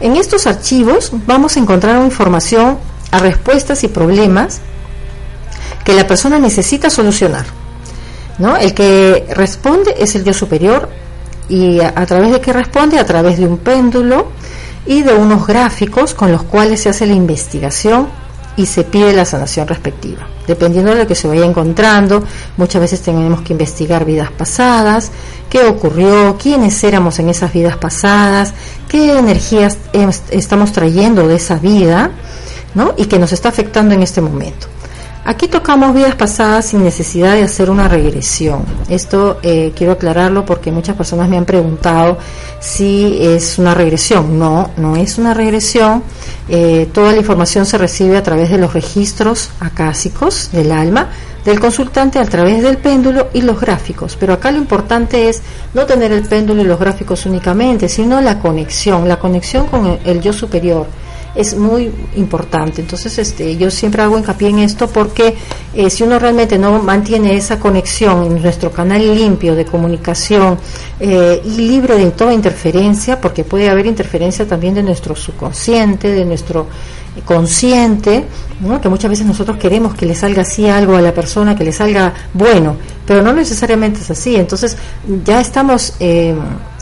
En 0.00 0.16
estos 0.16 0.46
archivos 0.46 1.12
vamos 1.26 1.56
a 1.56 1.60
encontrar 1.60 2.02
información 2.02 2.78
a 3.10 3.18
respuestas 3.18 3.84
y 3.84 3.88
problemas 3.88 4.60
que 5.84 5.92
la 5.94 6.06
persona 6.06 6.38
necesita 6.38 6.90
solucionar. 6.90 7.57
¿No? 8.38 8.56
El 8.56 8.74
que 8.74 9.26
responde 9.34 9.94
es 9.98 10.14
el 10.14 10.24
Dios 10.24 10.36
superior 10.36 10.88
y 11.48 11.80
a, 11.80 12.06
través 12.06 12.32
de 12.32 12.40
qué 12.40 12.52
responde, 12.52 12.98
a 12.98 13.06
través 13.06 13.38
de 13.38 13.46
un 13.46 13.58
péndulo 13.58 14.28
y 14.86 15.02
de 15.02 15.14
unos 15.14 15.46
gráficos 15.46 16.14
con 16.14 16.30
los 16.30 16.42
cuales 16.42 16.80
se 16.82 16.88
hace 16.88 17.06
la 17.06 17.14
investigación 17.14 18.08
y 18.56 18.66
se 18.66 18.84
pide 18.84 19.12
la 19.12 19.24
sanación 19.24 19.68
respectiva. 19.68 20.26
Dependiendo 20.46 20.92
de 20.92 20.98
lo 20.98 21.06
que 21.06 21.14
se 21.14 21.28
vaya 21.28 21.44
encontrando, 21.44 22.24
muchas 22.56 22.80
veces 22.80 23.00
tenemos 23.00 23.42
que 23.42 23.52
investigar 23.52 24.04
vidas 24.04 24.30
pasadas, 24.30 25.12
qué 25.48 25.64
ocurrió, 25.64 26.36
quiénes 26.36 26.82
éramos 26.82 27.18
en 27.18 27.28
esas 27.28 27.52
vidas 27.52 27.76
pasadas, 27.76 28.52
qué 28.88 29.18
energías 29.18 29.78
estamos 30.30 30.72
trayendo 30.72 31.28
de 31.28 31.36
esa 31.36 31.56
vida, 31.56 32.10
¿no? 32.74 32.94
Y 32.96 33.06
que 33.06 33.18
nos 33.18 33.32
está 33.32 33.50
afectando 33.50 33.94
en 33.94 34.02
este 34.02 34.20
momento. 34.20 34.66
Aquí 35.28 35.46
tocamos 35.46 35.94
vidas 35.94 36.14
pasadas 36.14 36.70
sin 36.70 36.82
necesidad 36.82 37.34
de 37.34 37.42
hacer 37.42 37.68
una 37.68 37.86
regresión. 37.86 38.64
Esto 38.88 39.38
eh, 39.42 39.74
quiero 39.76 39.92
aclararlo 39.92 40.46
porque 40.46 40.72
muchas 40.72 40.96
personas 40.96 41.28
me 41.28 41.36
han 41.36 41.44
preguntado 41.44 42.16
si 42.60 43.18
es 43.20 43.58
una 43.58 43.74
regresión. 43.74 44.38
No, 44.38 44.70
no 44.78 44.96
es 44.96 45.18
una 45.18 45.34
regresión. 45.34 46.02
Eh, 46.48 46.88
toda 46.94 47.12
la 47.12 47.18
información 47.18 47.66
se 47.66 47.76
recibe 47.76 48.16
a 48.16 48.22
través 48.22 48.48
de 48.48 48.56
los 48.56 48.72
registros 48.72 49.50
acásicos 49.60 50.48
del 50.50 50.72
alma 50.72 51.10
del 51.44 51.60
consultante 51.60 52.18
a 52.18 52.24
través 52.24 52.62
del 52.62 52.78
péndulo 52.78 53.28
y 53.34 53.42
los 53.42 53.60
gráficos. 53.60 54.16
Pero 54.18 54.32
acá 54.32 54.50
lo 54.50 54.56
importante 54.56 55.28
es 55.28 55.42
no 55.74 55.84
tener 55.84 56.10
el 56.10 56.22
péndulo 56.22 56.62
y 56.62 56.64
los 56.64 56.80
gráficos 56.80 57.26
únicamente, 57.26 57.90
sino 57.90 58.22
la 58.22 58.38
conexión, 58.38 59.06
la 59.06 59.18
conexión 59.18 59.66
con 59.66 59.98
el 60.06 60.22
yo 60.22 60.32
superior 60.32 60.86
es 61.38 61.56
muy 61.56 61.92
importante. 62.16 62.80
Entonces, 62.80 63.16
este, 63.16 63.56
yo 63.56 63.70
siempre 63.70 64.02
hago 64.02 64.18
hincapié 64.18 64.48
en 64.48 64.58
esto 64.58 64.88
porque 64.88 65.36
eh, 65.72 65.88
si 65.88 66.02
uno 66.02 66.18
realmente 66.18 66.58
no 66.58 66.82
mantiene 66.82 67.36
esa 67.36 67.60
conexión 67.60 68.24
en 68.24 68.42
nuestro 68.42 68.72
canal 68.72 69.14
limpio 69.14 69.54
de 69.54 69.64
comunicación 69.64 70.58
eh, 70.98 71.40
y 71.44 71.58
libre 71.58 71.96
de 71.96 72.10
toda 72.10 72.34
interferencia, 72.34 73.20
porque 73.20 73.44
puede 73.44 73.68
haber 73.68 73.86
interferencia 73.86 74.48
también 74.48 74.74
de 74.74 74.82
nuestro 74.82 75.14
subconsciente, 75.14 76.10
de 76.10 76.24
nuestro 76.24 76.66
consciente, 77.24 78.24
que 78.82 78.88
muchas 78.88 79.10
veces 79.10 79.24
nosotros 79.24 79.58
queremos 79.58 79.94
que 79.94 80.06
le 80.06 80.16
salga 80.16 80.42
así 80.42 80.68
algo 80.68 80.96
a 80.96 81.00
la 81.00 81.14
persona, 81.14 81.54
que 81.54 81.62
le 81.62 81.72
salga 81.72 82.14
bueno, 82.34 82.76
pero 83.06 83.22
no 83.22 83.32
necesariamente 83.32 84.00
es 84.00 84.10
así. 84.10 84.34
Entonces 84.34 84.76
ya 85.24 85.40
estamos, 85.40 85.94
eh, 86.00 86.34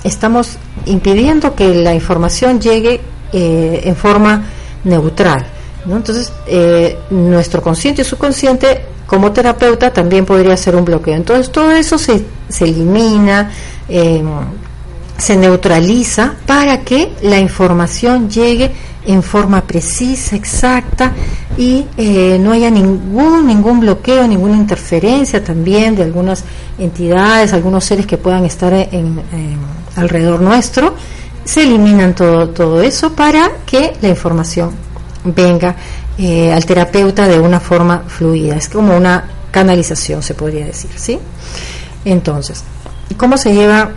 estamos 0.03 0.57
impidiendo 0.87 1.55
que 1.55 1.75
la 1.75 1.95
información 1.95 2.59
llegue 2.59 3.03
eh, 3.33 3.81
en 3.85 3.97
forma 3.97 4.45
neutral. 4.85 5.45
¿no? 5.85 5.97
Entonces, 5.97 6.33
eh, 6.47 6.97
nuestro 7.11 7.61
consciente 7.61 8.03
y 8.03 8.05
subconsciente, 8.05 8.83
como 9.07 9.33
terapeuta, 9.33 9.93
también 9.93 10.25
podría 10.25 10.57
ser 10.57 10.77
un 10.77 10.85
bloqueo. 10.85 11.15
Entonces, 11.15 11.51
todo 11.51 11.71
eso 11.73 11.99
se, 11.99 12.25
se 12.49 12.65
elimina, 12.65 13.51
eh, 13.89 14.23
se 15.19 15.37
neutraliza 15.37 16.35
para 16.47 16.83
que 16.83 17.13
la 17.23 17.39
información 17.39 18.29
llegue 18.29 18.71
en 19.07 19.23
forma 19.23 19.63
precisa, 19.63 20.37
exacta 20.37 21.13
y 21.57 21.87
no 22.41 22.53
haya 22.53 22.71
ningún 22.71 23.47
ningún 23.47 23.81
bloqueo, 23.81 24.27
ninguna 24.27 24.57
interferencia 24.57 25.43
también 25.43 25.95
de 25.95 26.03
algunas 26.03 26.45
entidades, 26.77 27.53
algunos 27.53 27.85
seres 27.85 28.05
que 28.05 28.19
puedan 28.19 28.45
estar 28.45 28.75
en 28.75 29.21
alrededor 29.95 30.41
nuestro 30.43 30.95
se 31.47 31.63
eliminan 31.63 32.15
todo, 32.15 32.51
todo 32.51 32.83
eso 32.83 33.13
para 33.13 33.51
que 33.65 33.95
la 34.03 34.09
información 34.09 34.73
venga 35.25 35.77
eh, 36.19 36.53
al 36.53 36.67
terapeuta 36.67 37.27
de 37.29 37.39
una 37.39 37.61
forma 37.61 38.03
fluida. 38.07 38.57
Es 38.57 38.69
como 38.69 38.97
una 38.97 39.25
canalización, 39.51 40.23
se 40.23 40.35
podría 40.35 40.67
decir, 40.67 40.91
¿sí? 40.97 41.19
Entonces, 42.05 42.65
¿cómo 43.17 43.37
se 43.37 43.55
lleva? 43.55 43.91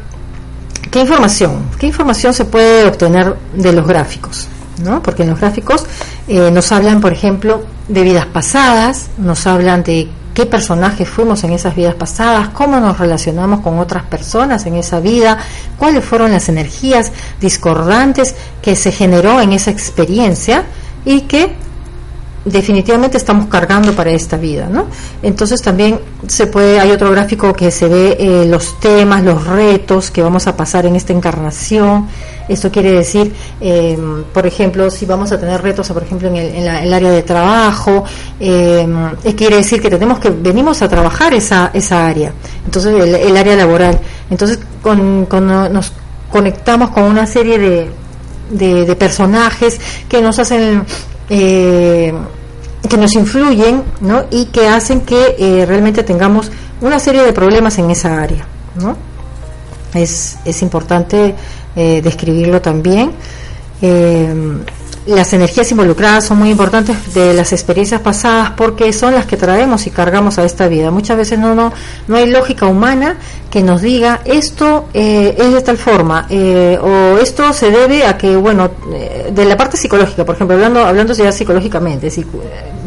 ¿Qué 0.92 1.02
información? 1.02 1.70
¿Qué 1.80 1.88
información 1.88 2.34
se 2.34 2.46
puede 2.46 2.88
obtener 2.88 3.36
de 3.54 3.74
los 3.74 3.86
gráficos? 3.86 4.48
¿no? 4.84 5.04
Porque 5.04 5.24
en 5.24 5.30
los 5.30 5.40
gráficos 5.40 5.86
eh, 6.28 6.52
nos 6.52 6.72
hablan, 6.72 7.02
por 7.02 7.12
ejemplo, 7.12 7.64
de 7.88 8.04
vidas 8.04 8.26
pasadas, 8.28 9.08
nos 9.18 9.46
hablan 9.48 9.84
de 9.84 10.08
qué 10.40 10.46
personajes 10.46 11.10
fuimos 11.10 11.44
en 11.44 11.52
esas 11.52 11.76
vidas 11.76 11.96
pasadas, 11.96 12.48
cómo 12.54 12.80
nos 12.80 12.98
relacionamos 12.98 13.60
con 13.60 13.78
otras 13.78 14.04
personas 14.04 14.66
en 14.66 14.76
esa 14.76 15.02
vida, 15.02 15.38
cuáles 15.78 16.06
fueron 16.06 16.32
las 16.32 16.48
energías 16.48 17.12
discordantes 17.42 18.36
que 18.62 18.78
se 18.78 18.94
generó 18.94 19.42
en 19.42 19.52
esa 19.52 19.70
experiencia 19.70 20.64
y 21.04 21.24
que 21.24 21.58
definitivamente 22.46 23.18
estamos 23.18 23.48
cargando 23.48 23.94
para 23.94 24.12
esta 24.12 24.38
vida, 24.38 24.68
¿no? 24.70 24.88
Entonces 25.22 25.62
también 25.62 26.00
se 26.28 26.48
puede, 26.48 26.80
hay 26.80 26.92
otro 26.92 27.12
gráfico 27.12 27.54
que 27.54 27.72
se 27.72 27.88
ve 27.88 28.18
eh, 28.20 28.46
los 28.48 28.80
temas, 28.80 29.24
los 29.24 29.46
retos 29.46 30.10
que 30.12 30.22
vamos 30.22 30.48
a 30.48 30.56
pasar 30.56 30.86
en 30.86 30.96
esta 30.96 31.14
encarnación. 31.14 32.08
Esto 32.48 32.72
quiere 32.72 32.92
decir, 32.92 33.32
em, 33.62 34.24
por 34.34 34.48
ejemplo, 34.48 34.90
si 34.90 35.06
vamos 35.06 35.32
a 35.32 35.40
tener 35.40 35.62
retos, 35.62 35.88
por 35.90 36.02
ejemplo, 36.02 36.30
en 36.30 36.38
el, 36.38 36.94
área 36.94 37.12
de 37.12 37.22
trabajo, 37.22 38.04
eh, 38.40 38.88
quiere 39.38 39.58
decir 39.58 39.82
que 39.82 39.90
tenemos 39.90 40.20
que 40.20 40.30
venimos 40.30 40.82
a 40.82 40.90
trabajar 40.90 41.34
esa 41.34 41.70
esa 41.74 42.08
área. 42.08 42.34
Entonces 42.66 42.94
el, 42.94 43.38
área 43.38 43.56
laboral. 43.56 44.00
Entonces 44.30 44.60
con, 44.82 45.28
nos 45.30 45.92
conectamos 46.32 46.90
con 46.90 47.04
una 47.04 47.28
serie 47.28 47.60
de, 48.50 48.86
de 48.86 48.96
personajes 48.96 49.80
que 50.08 50.22
nos 50.22 50.40
hacen 50.40 50.86
eh, 51.30 52.12
que 52.90 52.98
nos 52.98 53.16
influyen 53.16 53.84
¿no? 54.02 54.26
y 54.32 54.46
que 54.46 54.68
hacen 54.68 55.02
que 55.02 55.36
eh, 55.38 55.66
realmente 55.66 56.04
tengamos 56.04 56.52
una 56.82 57.00
serie 57.00 57.24
de 57.24 57.32
problemas 57.32 57.78
en 57.78 57.90
esa 57.92 58.22
área. 58.22 58.46
¿no? 58.76 58.98
Es, 59.94 60.38
es 60.44 60.62
importante 60.62 61.36
eh, 61.76 62.02
describirlo 62.02 62.62
también. 62.62 63.12
Las 65.10 65.34
energías 65.34 65.70
involucradas 65.72 66.26
son 66.26 66.38
muy 66.38 66.50
importantes 66.50 67.14
de 67.14 67.34
las 67.34 67.52
experiencias 67.52 68.02
pasadas 68.02 68.52
porque 68.52 68.92
son 68.94 69.16
las 69.16 69.26
que 69.26 69.38
traemos 69.38 69.88
y 69.88 69.92
cargamos 69.92 70.38
a 70.38 70.46
esta 70.46 70.68
vida. 70.68 70.92
Muchas 70.92 71.18
veces 71.18 71.40
no, 71.40 71.56
no, 71.56 71.74
no 72.08 72.16
hay 72.16 72.30
lógica 72.30 72.68
humana 72.68 73.18
que 73.50 73.64
nos 73.64 73.82
diga 73.82 74.22
esto 74.26 74.90
eh, 74.94 75.36
es 75.38 75.54
de 75.54 75.62
tal 75.62 75.78
forma 75.78 76.28
eh, 76.30 76.78
o 76.80 77.18
esto 77.18 77.52
se 77.52 77.72
debe 77.72 78.06
a 78.06 78.16
que 78.16 78.36
bueno 78.36 78.70
eh, 78.94 79.32
de 79.34 79.46
la 79.46 79.58
parte 79.58 79.76
psicológica 79.76 80.24
por 80.24 80.36
ejemplo 80.36 80.56
hablando 80.56 80.82
hablando 80.82 81.14
ya 81.14 81.32
psicológicamente 81.32 82.12
si, 82.12 82.24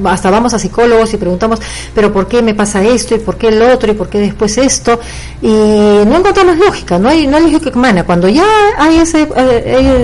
hasta 0.04 0.30
vamos 0.30 0.54
a 0.54 0.60
psicólogos 0.60 1.12
y 1.14 1.16
preguntamos 1.16 1.58
pero 1.92 2.12
por 2.12 2.28
qué 2.28 2.42
me 2.42 2.54
pasa 2.54 2.80
esto 2.82 3.16
y 3.16 3.18
por 3.18 3.36
qué 3.36 3.48
el 3.48 3.60
otro 3.62 3.90
y 3.90 3.94
por 3.94 4.08
qué 4.08 4.20
después 4.20 4.56
esto 4.56 5.00
y 5.40 5.48
no 5.48 6.16
encontramos 6.16 6.56
lógica 6.56 6.96
no 6.96 7.08
hay 7.08 7.26
no 7.26 7.36
hay 7.36 7.50
lógica 7.50 7.78
humana. 7.78 8.04
Cuando 8.04 8.28
ya 8.28 8.46
hay 8.78 8.98
ese 8.98 9.28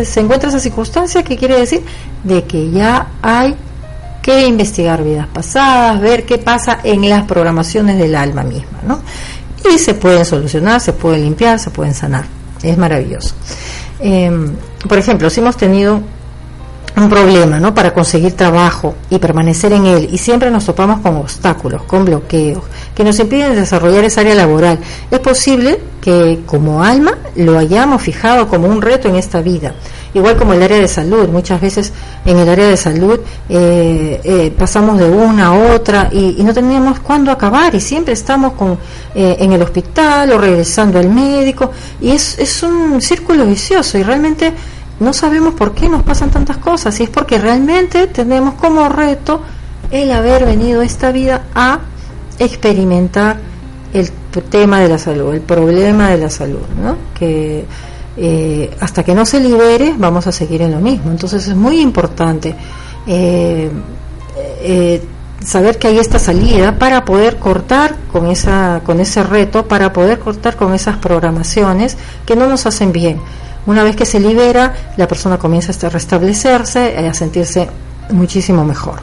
se 0.05 0.21
encuentra 0.21 0.49
esa 0.49 0.61
circunstancia 0.61 1.23
que 1.23 1.37
quiere 1.37 1.59
decir 1.59 1.83
de 2.25 2.45
que 2.45 2.71
ya 2.71 3.09
hay 3.23 3.55
que 4.23 4.47
investigar 4.47 5.03
vidas 5.03 5.27
pasadas 5.27 6.01
ver 6.01 6.27
qué 6.27 6.39
pasa 6.39 6.81
en 6.85 7.09
las 7.09 7.25
programaciones 7.25 7.99
del 7.99 8.15
alma 8.15 8.43
misma 8.43 8.81
no 8.87 9.01
y 9.65 9.79
se 9.79 9.95
pueden 9.95 10.25
solucionar, 10.25 10.81
se 10.81 10.93
pueden 10.93 11.23
limpiar, 11.23 11.59
se 11.59 11.71
pueden 11.71 11.95
sanar. 11.95 12.25
Es 12.63 12.77
maravilloso. 12.77 13.35
Em, 14.01 14.55
por 14.89 14.99
ejemplo, 14.99 15.31
si 15.31 15.41
hemos 15.41 15.57
tenido 15.57 16.01
un 16.97 17.09
problema 17.09 17.61
¿no? 17.61 17.75
para 17.75 17.95
conseguir 17.95 18.33
trabajo 18.33 18.97
y 19.09 19.19
permanecer 19.19 19.73
en 19.73 19.87
él 19.87 20.09
y 20.11 20.19
siempre 20.19 20.51
nos 20.51 20.65
topamos 20.65 21.01
con 21.01 21.17
obstáculos, 21.17 21.83
con 21.83 22.05
bloqueos 22.05 22.65
que 22.95 23.05
nos 23.05 23.19
impiden 23.21 23.55
desarrollar 23.55 24.05
esa 24.05 24.23
área 24.23 24.35
laboral, 24.35 24.81
es 25.11 25.19
posible 25.21 25.79
que 26.01 26.41
como 26.47 26.83
alma 26.83 27.13
lo 27.37 27.57
hayamos 27.57 28.03
fijado 28.03 28.49
como 28.49 28.67
un 28.67 28.83
reto 28.83 29.09
en 29.09 29.17
esta 29.17 29.41
vida 29.41 29.75
igual 30.15 30.37
como 30.37 30.55
el 30.55 30.63
área 30.63 30.79
de 30.79 30.89
salud. 30.89 31.29
Muchas 31.29 31.61
veces 31.61 31.93
en 32.25 32.39
el 32.39 32.49
área 32.49 32.69
de 32.69 32.77
salud 32.77 33.21
eh, 33.49 34.21
eh, 34.23 34.55
pasamos 34.57 34.99
de 34.99 35.09
una 35.09 35.49
a 35.49 35.75
otra 35.75 36.09
y, 36.13 36.43
no 36.43 36.55
tenemos 36.55 37.01
cuándo 37.01 37.31
acabar 37.31 37.75
y 37.75 37.81
siempre 37.81 38.15
estamos 38.15 38.53
con, 38.55 38.79
eh, 39.15 39.37
en 39.39 39.53
el 39.53 39.63
hospital 39.63 40.33
o 40.33 40.39
regresando 40.39 40.99
al 40.99 41.11
médico 41.11 41.71
y 42.01 42.11
es, 42.11 42.39
es 42.39 42.63
un 42.63 43.01
círculo 43.03 43.45
vicioso 43.45 43.99
y 43.99 44.03
realmente 44.03 44.53
no 45.01 45.13
sabemos 45.13 45.55
por 45.55 45.75
qué 45.75 45.89
nos 45.89 46.03
pasan 46.03 46.31
tantas 46.31 46.57
cosas 46.57 46.99
y 47.01 47.05
es 47.05 47.11
porque 47.11 47.39
realmente 47.39 48.07
tenemos 48.07 48.55
como 48.55 48.89
reto 48.89 49.43
el 49.91 50.11
haber 50.11 50.45
venido 50.45 50.83
esta 50.83 51.13
vida 51.13 51.45
a 51.55 51.81
experimentar 52.39 53.39
el 53.93 54.11
tema 54.51 54.81
de 54.81 54.89
la 54.89 54.99
salud, 54.99 55.35
el 55.35 55.41
problema 55.41 56.11
de 56.11 56.19
la 56.19 56.31
salud, 56.31 56.63
¿no? 56.83 56.97
Que 57.19 57.65
eh, 58.21 58.77
hasta 58.81 59.05
que 59.05 59.15
no 59.15 59.25
se 59.25 59.39
libere 59.39 59.95
vamos 59.97 60.27
a 60.27 60.33
seguir 60.33 60.63
en 60.63 60.73
lo 60.73 60.81
mismo. 60.81 61.13
Entonces 61.13 61.47
es 61.47 61.55
muy 61.55 61.81
importante 61.81 62.53
eh, 63.07 63.71
eh, 64.61 65.03
saber 65.45 65.79
que 65.79 65.87
hay 65.87 65.99
esta 65.99 66.19
salida 66.19 66.77
para 66.79 67.05
poder 67.05 67.37
cortar 67.37 67.95
con, 68.11 68.27
esa, 68.27 68.81
con 68.85 68.99
ese 68.99 69.23
reto, 69.23 69.69
para 69.69 69.93
poder 69.93 70.19
cortar 70.19 70.57
con 70.57 70.75
esas 70.75 70.97
programaciones 70.97 71.97
que 72.27 72.35
no 72.35 72.49
nos 72.49 72.67
hacen 72.67 72.91
bien. 72.91 73.21
Una 73.67 73.85
vez 73.85 73.95
que 73.95 74.05
se 74.05 74.19
libera, 74.19 74.75
la 74.97 75.07
persona 75.07 75.39
comienza 75.39 75.87
a 75.87 75.91
restablecerse, 75.91 76.97
a 76.99 77.15
sentirse 77.15 77.69
muchísimo 78.11 78.65
mejor. 78.65 79.01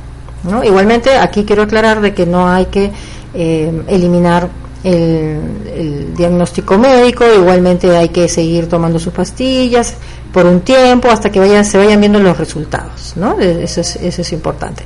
Igualmente, 0.63 1.17
aquí 1.17 1.45
quiero 1.45 1.63
aclarar 1.63 2.01
de 2.01 2.13
que 2.13 2.25
no 2.25 2.49
hay 2.49 2.65
que 2.65 2.91
eliminar 3.33 4.49
el, 4.85 6.13
diagnóstico 6.15 6.77
médico, 6.77 7.25
igualmente 7.25 7.95
hay 7.95 8.09
que 8.09 8.29
seguir 8.29 8.69
tomando 8.69 8.99
sus 8.99 9.11
pastillas 9.11 9.95
por 10.31 10.45
un 10.45 10.61
tiempo 10.61 11.09
hasta 11.09 11.29
que 11.29 11.39
vayan, 11.39 11.65
se 11.65 11.77
vayan 11.77 11.99
viendo 11.99 12.19
los 12.19 12.37
resultados, 12.37 13.13
¿no? 13.15 13.39
E, 13.39 13.63
eso 13.63 13.81
es, 13.81 13.97
eso 13.97 14.21
es 14.21 14.31
importante. 14.31 14.83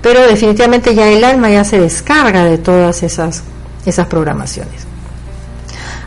Pero 0.00 0.20
definitivamente 0.26 0.94
ya 0.94 1.08
el 1.08 1.24
alma 1.24 1.50
ya 1.50 1.64
se 1.64 1.80
descarga 1.80 2.44
de 2.44 2.58
todas 2.58 3.02
esas, 3.02 3.42
esas 3.84 4.06
programaciones. 4.06 4.86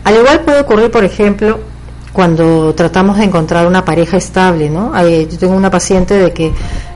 Al 0.04 0.16
igual 0.16 0.42
puede 0.42 0.62
ocurrir, 0.62 0.90
por 0.90 1.04
ejemplo, 1.04 1.60
cuando 2.14 2.74
tratamos 2.76 3.18
de 3.18 3.26
encontrar 3.26 3.68
una 3.68 3.84
pareja 3.84 4.18
estable, 4.18 4.70
¿no? 4.70 4.94
yo 5.08 5.38
tengo 5.38 5.56
una 5.56 5.70
paciente 5.70 6.16
de 6.16 6.32
que 6.32 6.52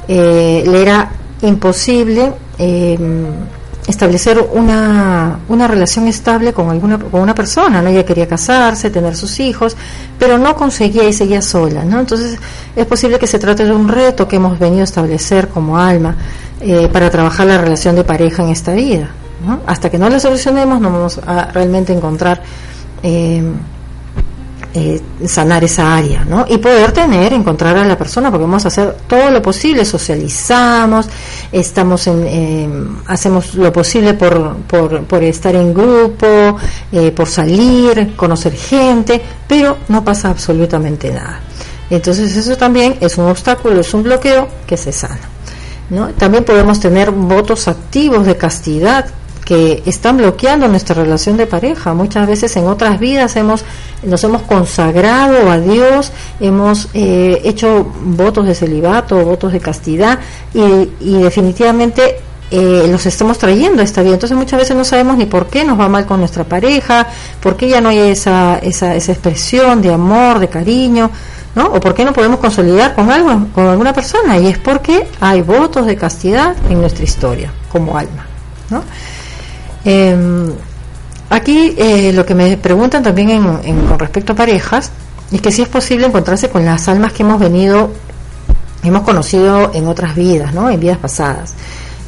eh, 0.07 0.63
le 0.65 0.81
era 0.81 1.11
imposible 1.41 2.33
eh, 2.57 2.97
establecer 3.87 4.39
una, 4.53 5.39
una 5.47 5.67
relación 5.67 6.07
estable 6.07 6.53
con 6.53 6.69
alguna 6.69 6.97
con 6.97 7.21
una 7.21 7.35
persona, 7.35 7.81
¿no? 7.81 7.89
Ella 7.89 8.05
quería 8.05 8.27
casarse, 8.27 8.89
tener 8.89 9.15
sus 9.15 9.39
hijos, 9.39 9.77
pero 10.17 10.37
no 10.37 10.55
conseguía 10.55 11.07
y 11.07 11.13
seguía 11.13 11.41
sola, 11.41 11.83
¿no? 11.83 11.99
Entonces 11.99 12.39
es 12.75 12.85
posible 12.85 13.19
que 13.19 13.27
se 13.27 13.37
trate 13.37 13.63
de 13.65 13.71
un 13.71 13.87
reto 13.87 14.27
que 14.27 14.37
hemos 14.37 14.57
venido 14.57 14.81
a 14.81 14.85
establecer 14.85 15.49
como 15.49 15.77
alma 15.77 16.15
eh, 16.61 16.89
para 16.91 17.09
trabajar 17.09 17.47
la 17.47 17.57
relación 17.57 17.95
de 17.95 18.03
pareja 18.03 18.43
en 18.43 18.49
esta 18.49 18.73
vida, 18.73 19.09
¿no? 19.45 19.59
Hasta 19.67 19.89
que 19.89 19.99
no 19.99 20.09
la 20.09 20.19
solucionemos 20.19 20.81
no 20.81 20.91
vamos 20.91 21.19
a 21.25 21.51
realmente 21.51 21.93
encontrar 21.93 22.41
eh, 23.03 23.43
eh, 24.77 25.01
sanar 25.25 25.63
esa 25.63 25.95
área, 25.95 26.25
¿no? 26.25 26.45
Y 26.49 26.57
poder 26.57 26.91
tener, 26.91 27.31
encontrar 27.31 27.77
a 27.77 27.85
la 27.85 27.97
persona, 27.97 28.29
porque 28.29 28.43
vamos 28.43 28.65
a 28.65 28.67
hacer 28.67 28.97
todo 29.07 29.31
lo 29.31 29.41
posible, 29.41 29.85
socializamos, 29.85 31.07
estamos 31.49 32.05
en, 32.07 32.97
hacemos 33.07 33.55
lo 33.55 33.71
posible 33.71 34.15
por, 34.15 34.57
por, 34.67 35.23
estar 35.23 35.55
en 35.55 35.73
grupo, 35.73 36.57
eh, 36.91 37.11
por 37.11 37.29
salir, 37.29 38.17
conocer 38.17 38.53
gente, 38.53 39.21
pero 39.47 39.77
no 39.87 40.03
pasa 40.03 40.29
absolutamente 40.29 41.09
nada. 41.09 41.39
Entonces 41.89 42.35
eso 42.35 42.57
también 42.57 42.97
es 42.99 43.17
un 43.17 43.27
obstáculo, 43.27 43.79
es 43.79 43.93
un 43.93 44.03
bloqueo 44.03 44.49
que 44.67 44.75
se 44.75 44.91
sana. 44.91 45.29
¿no? 45.89 46.09
También 46.09 46.43
podemos 46.43 46.81
tener 46.81 47.11
votos 47.11 47.69
activos 47.69 48.25
de 48.25 48.35
castidad 48.35 49.05
que 49.45 49.83
están 49.85 50.17
bloqueando 50.17 50.67
nuestra 50.67 50.95
relación 50.95 51.37
de 51.37 51.45
pareja. 51.45 51.93
Muchas 51.93 52.27
veces 52.27 52.55
en 52.57 52.65
otras 52.65 52.99
vidas 52.99 53.35
hemos, 53.35 53.63
nos 54.03 54.23
hemos 54.23 54.41
consagrado 54.41 55.49
a 55.51 55.59
Dios, 55.59 56.11
hemos 56.39 56.89
eh, 56.95 57.41
hecho 57.45 57.93
votos 58.01 58.47
de 58.47 58.55
celibato, 58.55 59.23
votos 59.23 59.53
de 59.53 59.59
castidad 59.59 60.19
y, 60.53 61.13
definitivamente 61.19 62.17
eh, 62.51 62.87
los 62.89 63.05
estamos 63.05 63.37
trayendo 63.37 63.81
a 63.81 63.85
esta 63.85 64.01
vida. 64.01 64.15
Entonces 64.15 64.35
muchas 64.35 64.59
veces 64.59 64.75
no 64.75 64.83
sabemos 64.83 65.15
ni 65.15 65.27
por 65.27 65.45
qué 65.45 65.63
nos 65.63 65.79
va 65.79 65.87
mal 65.87 66.07
con 66.07 66.19
nuestra 66.19 66.43
pareja, 66.43 67.07
por 67.39 67.55
qué 67.55 67.69
ya 67.69 67.81
no 67.81 67.89
hay 67.89 67.99
esa, 67.99 68.57
esa, 68.57 68.95
esa 68.95 69.11
expresión 69.11 69.81
de 69.81 69.93
amor, 69.93 70.39
de 70.39 70.49
cariño. 70.49 71.11
¿no? 71.53 71.67
O 71.67 71.79
por 71.79 71.93
qué 71.93 72.03
no 72.03 72.11
podemos 72.11 72.39
consolidar 72.39 72.93
con 72.95 73.09
algo, 73.09 73.47
con 73.53 73.67
alguna 73.67 73.93
persona, 73.93 74.37
y 74.37 74.47
es 74.47 74.57
porque 74.57 75.07
hay 75.21 75.41
votos 75.41 75.85
de 75.85 75.95
castidad 75.95 76.53
en 76.69 76.81
nuestra 76.81 77.05
historia 77.05 77.49
como 77.71 77.97
alma, 77.97 78.25
¿no? 78.69 78.83
Eh, 79.85 80.51
aquí 81.29 81.75
eh, 81.77 82.11
lo 82.11 82.25
que 82.25 82.35
me 82.35 82.57
preguntan 82.57 83.03
también 83.03 83.29
en, 83.29 83.85
con 83.85 83.99
respecto 83.99 84.33
a 84.33 84.35
parejas 84.35 84.91
es 85.31 85.41
que 85.41 85.51
si 85.51 85.61
es 85.61 85.69
posible 85.69 86.07
encontrarse 86.07 86.49
con 86.49 86.65
las 86.65 86.87
almas 86.87 87.13
que 87.13 87.23
hemos 87.23 87.39
venido, 87.39 87.91
hemos 88.83 89.03
conocido 89.03 89.71
en 89.73 89.87
otras 89.87 90.15
vidas, 90.15 90.53
¿no? 90.53 90.69
En 90.69 90.79
vidas 90.79 90.97
pasadas. 90.97 91.53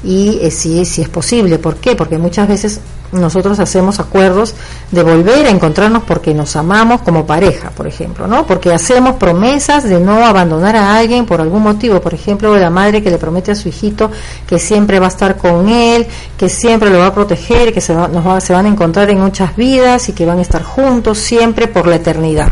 Y 0.04 0.40
eh, 0.42 0.52
si, 0.52 0.86
si 0.86 1.02
es 1.02 1.10
posible, 1.10 1.58
¿por 1.60 1.78
qué? 1.78 1.96
Porque 1.96 2.18
muchas 2.18 2.48
veces 2.48 2.80
nosotros 3.12 3.60
hacemos 3.60 4.00
acuerdos 4.00 4.54
de 4.91 5.04
volver 5.04 5.46
a 5.48 5.50
encontrarnos 5.50 6.04
porque 6.04 6.34
nos 6.34 6.56
amamos 6.56 7.02
como 7.02 7.26
pareja, 7.26 7.70
por 7.70 7.88
ejemplo, 7.88 8.28
¿no? 8.28 8.46
Porque 8.46 8.74
hacemos 8.74 9.15
promesas 9.15 9.84
de 9.86 10.00
no 10.00 10.26
abandonar 10.26 10.76
a 10.76 10.98
alguien 10.98 11.26
por 11.26 11.39
algún 11.39 11.63
motivo, 11.63 12.02
por 12.02 12.13
ejemplo, 12.13 12.56
la 12.58 12.70
madre 12.70 13.02
que 13.02 13.10
le 13.10 13.17
promete 13.17 13.52
a 13.52 13.56
su 13.56 13.70
hijito 13.70 14.12
que 14.46 14.60
siempre 14.60 15.00
va 15.00 15.06
a 15.06 15.10
estar 15.10 15.38
con 15.38 15.70
él, 15.70 16.08
que 16.38 16.50
siempre 16.50 16.89
lo 16.89 17.00
va 17.00 17.08
a 17.08 17.13
proteger, 17.13 17.74
que 17.74 17.82
se, 17.82 17.93
nos 17.93 18.43
se 18.43 18.54
van 18.54 18.65
a 18.65 18.70
encontrar 18.70 19.10
en 19.10 19.22
muchas 19.22 19.56
vidas 19.56 20.10
y 20.10 20.13
que 20.13 20.26
van 20.26 20.39
a 20.39 20.41
estar 20.41 20.63
juntos 20.63 21.17
siempre 21.17 21.67
por 21.67 21.88
la 21.88 21.96
eternidad. 21.96 22.52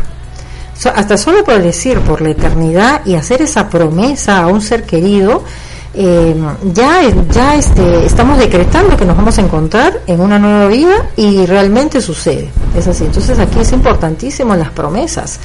hasta 0.94 1.16
solo 1.16 1.44
por 1.44 1.62
decir 1.62 2.00
por 2.00 2.20
la 2.20 2.30
eternidad 2.30 3.02
y 3.04 3.14
hacer 3.14 3.42
esa 3.42 3.68
promesa 3.68 4.42
a 4.42 4.46
un 4.46 4.60
ser 4.60 4.84
querido, 4.84 5.44
eh, 5.98 6.36
ya, 6.74 7.00
ya 7.30 7.56
este, 7.56 8.04
estamos 8.04 8.36
decretando 8.36 8.98
que 8.98 9.06
nos 9.06 9.16
vamos 9.16 9.38
a 9.38 9.40
encontrar 9.40 10.02
en 10.06 10.20
una 10.20 10.38
nueva 10.38 10.66
vida 10.66 11.10
y 11.16 11.46
realmente 11.46 12.02
sucede. 12.02 12.50
Es 12.76 12.86
así. 12.86 13.04
Entonces 13.04 13.38
aquí 13.38 13.60
es 13.60 13.72
importantísimo 13.72 14.54
las 14.54 14.70
promesas. 14.70 15.40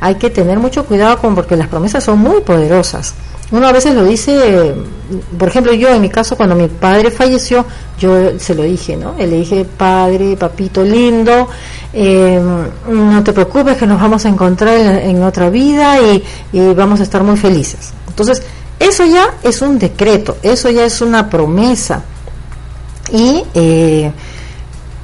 Hay 0.00 0.16
que 0.16 0.28
tener 0.28 0.58
mucho 0.58 0.84
cuidado 0.84 1.18
con 1.18 1.34
porque 1.34 1.56
las 1.56 1.68
promesas 1.68 2.04
son 2.04 2.18
muy 2.18 2.42
poderosas. 2.42 3.14
Uno 3.50 3.66
a 3.68 3.72
veces 3.72 3.94
lo 3.94 4.04
dice, 4.04 4.74
por 5.38 5.48
ejemplo, 5.48 5.72
yo 5.72 5.88
en 5.88 6.02
mi 6.02 6.10
caso 6.10 6.36
cuando 6.36 6.56
mi 6.56 6.68
padre 6.68 7.10
falleció, 7.10 7.64
yo 7.98 8.38
se 8.38 8.54
lo 8.54 8.64
dije, 8.64 8.96
¿no? 8.96 9.14
Le 9.16 9.28
dije, 9.28 9.64
padre, 9.64 10.36
papito 10.36 10.82
lindo, 10.82 11.48
eh, 11.92 12.38
no 12.88 13.24
te 13.24 13.32
preocupes 13.32 13.78
que 13.78 13.86
nos 13.86 14.00
vamos 14.00 14.26
a 14.26 14.28
encontrar 14.28 14.76
en, 14.76 15.22
otra 15.22 15.48
vida 15.48 15.96
y 16.00 16.74
vamos 16.74 17.00
a 17.00 17.04
estar 17.04 17.22
muy 17.22 17.36
felices. 17.36 17.94
Entonces, 18.08 18.42
eso 18.78 19.04
ya 19.04 19.34
es 19.42 19.62
un 19.62 19.78
decreto, 19.78 20.36
eso 20.42 20.70
ya 20.70 20.84
es 20.84 21.00
una 21.00 21.30
promesa. 21.30 22.02
Y 23.10 23.44
eh, 23.54 24.10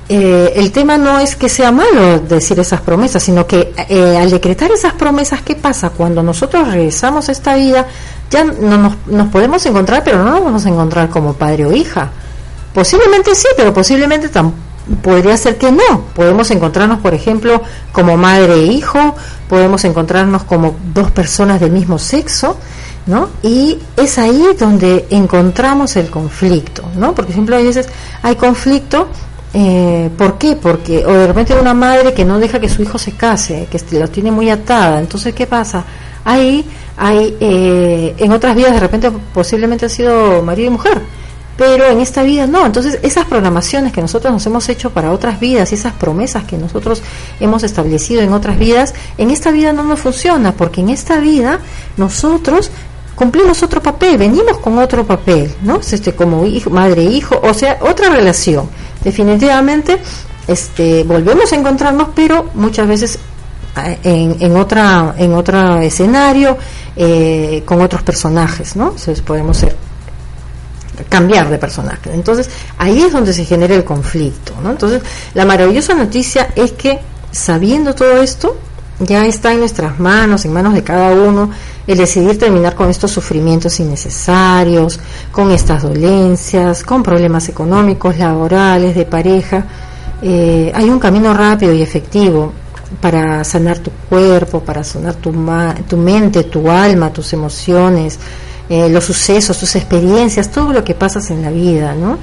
eh, 0.08 0.52
el 0.56 0.72
tema 0.72 0.98
no 0.98 1.18
es 1.18 1.36
que 1.36 1.48
sea 1.48 1.72
malo 1.72 2.18
decir 2.18 2.58
esas 2.60 2.80
promesas, 2.80 3.22
sino 3.22 3.46
que 3.46 3.72
eh, 3.88 4.18
al 4.18 4.30
decretar 4.30 4.70
esas 4.70 4.92
promesas, 4.94 5.42
¿qué 5.42 5.54
pasa? 5.54 5.90
Cuando 5.90 6.22
nosotros 6.22 6.68
regresamos 6.68 7.28
a 7.28 7.32
esta 7.32 7.54
vida, 7.54 7.86
ya 8.30 8.44
no 8.44 8.76
nos, 8.76 8.94
nos 9.06 9.28
podemos 9.28 9.64
encontrar, 9.64 10.02
pero 10.04 10.22
no 10.22 10.30
nos 10.30 10.44
vamos 10.44 10.66
a 10.66 10.68
encontrar 10.68 11.08
como 11.08 11.34
padre 11.34 11.64
o 11.64 11.72
hija. 11.72 12.10
Posiblemente 12.74 13.34
sí, 13.34 13.48
pero 13.56 13.72
posiblemente 13.72 14.28
podría 15.02 15.36
ser 15.36 15.58
que 15.58 15.70
no. 15.70 16.00
Podemos 16.14 16.50
encontrarnos, 16.50 17.00
por 17.00 17.14
ejemplo, 17.14 17.62
como 17.92 18.16
madre 18.16 18.54
e 18.54 18.66
hijo, 18.66 19.14
podemos 19.48 19.84
encontrarnos 19.84 20.44
como 20.44 20.74
dos 20.94 21.10
personas 21.10 21.60
del 21.60 21.72
mismo 21.72 21.98
sexo, 21.98 22.56
¿no? 23.06 23.28
Y 23.42 23.78
es 23.96 24.18
ahí 24.18 24.44
donde 24.58 25.06
encontramos 25.10 25.96
el 25.96 26.10
conflicto, 26.10 26.84
¿no? 26.96 27.14
Porque 27.14 27.32
siempre 27.32 27.62
veces 27.62 27.88
hay 28.22 28.36
conflicto, 28.36 29.08
eh, 29.54 30.10
¿por 30.16 30.38
qué? 30.38 30.56
Porque, 30.56 31.04
o 31.04 31.12
de 31.12 31.26
repente 31.26 31.54
una 31.58 31.74
madre 31.74 32.14
que 32.14 32.24
no 32.24 32.38
deja 32.38 32.60
que 32.60 32.68
su 32.68 32.82
hijo 32.82 32.98
se 32.98 33.12
case, 33.12 33.68
que 33.70 33.98
lo 33.98 34.08
tiene 34.08 34.30
muy 34.30 34.50
atada, 34.50 34.98
entonces, 34.98 35.34
¿qué 35.34 35.46
pasa? 35.46 35.84
Ahí 36.24 36.64
hay, 36.96 37.36
eh, 37.40 38.14
en 38.18 38.32
otras 38.32 38.54
vidas 38.54 38.72
de 38.72 38.80
repente 38.80 39.10
posiblemente 39.34 39.86
ha 39.86 39.88
sido 39.88 40.42
marido 40.42 40.68
y 40.68 40.70
mujer, 40.70 41.02
pero 41.56 41.86
en 41.86 42.00
esta 42.00 42.22
vida 42.22 42.46
no. 42.46 42.64
Entonces, 42.64 42.98
esas 43.02 43.26
programaciones 43.26 43.92
que 43.92 44.00
nosotros 44.00 44.32
nos 44.32 44.46
hemos 44.46 44.68
hecho 44.68 44.90
para 44.90 45.12
otras 45.12 45.38
vidas 45.40 45.72
y 45.72 45.74
esas 45.74 45.92
promesas 45.92 46.44
que 46.44 46.56
nosotros 46.56 47.02
hemos 47.40 47.62
establecido 47.62 48.22
en 48.22 48.32
otras 48.32 48.58
vidas, 48.58 48.94
en 49.18 49.30
esta 49.30 49.50
vida 49.50 49.72
no 49.72 49.82
nos 49.82 50.00
funciona, 50.00 50.52
porque 50.52 50.80
en 50.80 50.90
esta 50.90 51.18
vida 51.18 51.58
nosotros 51.96 52.70
cumplimos 53.14 53.62
otro 53.62 53.82
papel, 53.82 54.18
venimos 54.18 54.58
con 54.58 54.78
otro 54.78 55.06
papel, 55.06 55.54
¿no? 55.62 55.80
Este, 55.80 56.14
como 56.14 56.44
hijo, 56.46 56.70
madre 56.70 57.02
hijo, 57.02 57.40
o 57.42 57.54
sea, 57.54 57.78
otra 57.80 58.10
relación. 58.10 58.68
Definitivamente, 59.02 59.98
este, 60.46 61.04
volvemos 61.04 61.52
a 61.52 61.56
encontrarnos, 61.56 62.08
pero 62.14 62.50
muchas 62.54 62.88
veces 62.88 63.18
eh, 63.76 63.98
en, 64.02 64.36
en 64.40 64.56
otra 64.56 65.14
en 65.16 65.34
otro 65.34 65.78
escenario 65.78 66.58
eh, 66.96 67.62
con 67.64 67.80
otros 67.80 68.02
personajes, 68.02 68.76
¿no? 68.76 68.90
Entonces 68.90 69.20
podemos 69.22 69.64
cambiar 71.08 71.48
de 71.48 71.58
personaje. 71.58 72.10
Entonces, 72.12 72.50
ahí 72.78 73.02
es 73.02 73.12
donde 73.12 73.32
se 73.32 73.44
genera 73.44 73.74
el 73.74 73.84
conflicto, 73.84 74.54
¿no? 74.62 74.70
Entonces, 74.70 75.02
la 75.34 75.44
maravillosa 75.44 75.94
noticia 75.94 76.48
es 76.54 76.72
que 76.72 77.00
sabiendo 77.30 77.94
todo 77.94 78.22
esto, 78.22 78.56
ya 79.04 79.26
está 79.26 79.52
en 79.52 79.60
nuestras 79.60 79.98
manos, 79.98 80.44
en 80.44 80.52
manos 80.52 80.74
de 80.74 80.82
cada 80.82 81.12
uno, 81.12 81.50
el 81.86 81.98
decidir 81.98 82.38
terminar 82.38 82.74
con 82.74 82.88
estos 82.88 83.10
sufrimientos 83.10 83.78
innecesarios, 83.80 85.00
con 85.30 85.50
estas 85.50 85.82
dolencias, 85.82 86.82
con 86.84 87.02
problemas 87.02 87.48
económicos, 87.48 88.18
laborales, 88.18 88.94
de 88.94 89.04
pareja. 89.04 89.66
Eh, 90.22 90.70
hay 90.74 90.88
un 90.88 90.98
camino 90.98 91.34
rápido 91.34 91.72
y 91.72 91.82
efectivo 91.82 92.52
para 93.00 93.42
sanar 93.44 93.78
tu 93.78 93.90
cuerpo, 94.08 94.60
para 94.60 94.84
sanar 94.84 95.14
tu, 95.14 95.32
tu 95.88 95.96
mente, 95.96 96.44
tu 96.44 96.70
alma, 96.70 97.12
tus 97.12 97.32
emociones, 97.32 98.18
eh, 98.74 98.88
los 98.88 99.04
sucesos, 99.04 99.58
tus 99.58 99.76
experiencias, 99.76 100.50
todo 100.50 100.72
lo 100.72 100.82
que 100.82 100.94
pasas 100.94 101.28
en 101.28 101.42
la 101.42 101.50
vida, 101.50 101.94
¿no? 101.94 102.16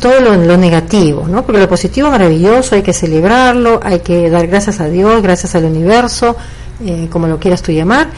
Todo 0.00 0.18
lo, 0.18 0.56
negativo, 0.56 1.28
¿no? 1.28 1.46
Porque 1.46 1.60
lo 1.60 1.68
positivo 1.68 2.10
maravilloso, 2.10 2.74
hay 2.74 2.82
que 2.82 2.92
celebrarlo, 2.92 3.78
hay 3.80 4.00
que 4.00 4.28
dar 4.28 4.48
gracias 4.48 4.80
a 4.80 4.88
Dios, 4.88 5.22
gracias 5.22 5.54
al 5.54 5.64
universo, 5.64 6.34
eh, 6.84 7.06
como 7.08 7.28
lo 7.28 7.38
quieras 7.38 7.62
tú 7.62 7.70
llamar, 7.70 8.08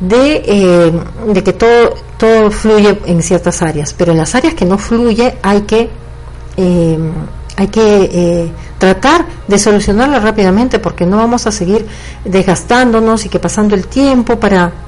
de, 0.00 0.44
eh, 0.46 0.92
de 1.34 1.44
que 1.44 1.52
todo, 1.52 1.96
todo 2.16 2.50
fluye 2.50 3.00
en 3.04 3.22
ciertas 3.22 3.60
áreas, 3.60 3.92
pero 3.92 4.12
en 4.12 4.18
las 4.18 4.34
áreas 4.34 4.54
que 4.54 4.64
no 4.64 4.78
fluye 4.78 5.36
hay 5.42 5.60
que 5.60 5.90
hay 7.58 7.68
que 7.68 8.50
tratar 8.78 9.26
de 9.46 9.58
solucionarla 9.58 10.20
rápidamente 10.20 10.78
porque 10.78 11.04
no 11.04 11.18
vamos 11.18 11.46
a 11.46 11.52
seguir 11.52 11.86
desgastándonos 12.24 13.26
y 13.26 13.28
que 13.28 13.38
pasando 13.38 13.74
el 13.74 13.88
tiempo 13.88 14.40
para 14.40 14.85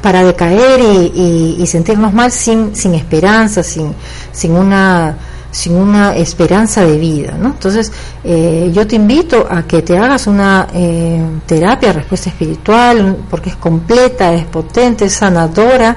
para 0.00 0.22
decaer 0.24 0.80
y, 0.80 1.64
sentirnos 1.66 2.12
mal 2.12 2.30
sin, 2.32 2.72
esperanza, 2.94 3.62
sin, 3.62 3.94
sin 4.32 4.52
una 4.52 5.16
sin 5.50 5.74
una 5.76 6.14
esperanza 6.14 6.84
de 6.84 6.98
vida, 6.98 7.32
¿no? 7.38 7.48
Entonces, 7.48 7.90
eh, 8.22 8.70
yo 8.72 8.86
te 8.86 8.96
invito 8.96 9.46
a 9.50 9.62
que 9.62 9.80
te 9.80 9.96
hagas 9.96 10.26
una 10.26 10.68
eh, 10.74 11.22
terapia, 11.46 11.92
respuesta 11.92 12.28
espiritual, 12.28 13.16
porque 13.30 13.50
es 13.50 13.56
completa, 13.56 14.34
es 14.34 14.44
potente, 14.44 15.06
es 15.06 15.14
sanadora, 15.14 15.96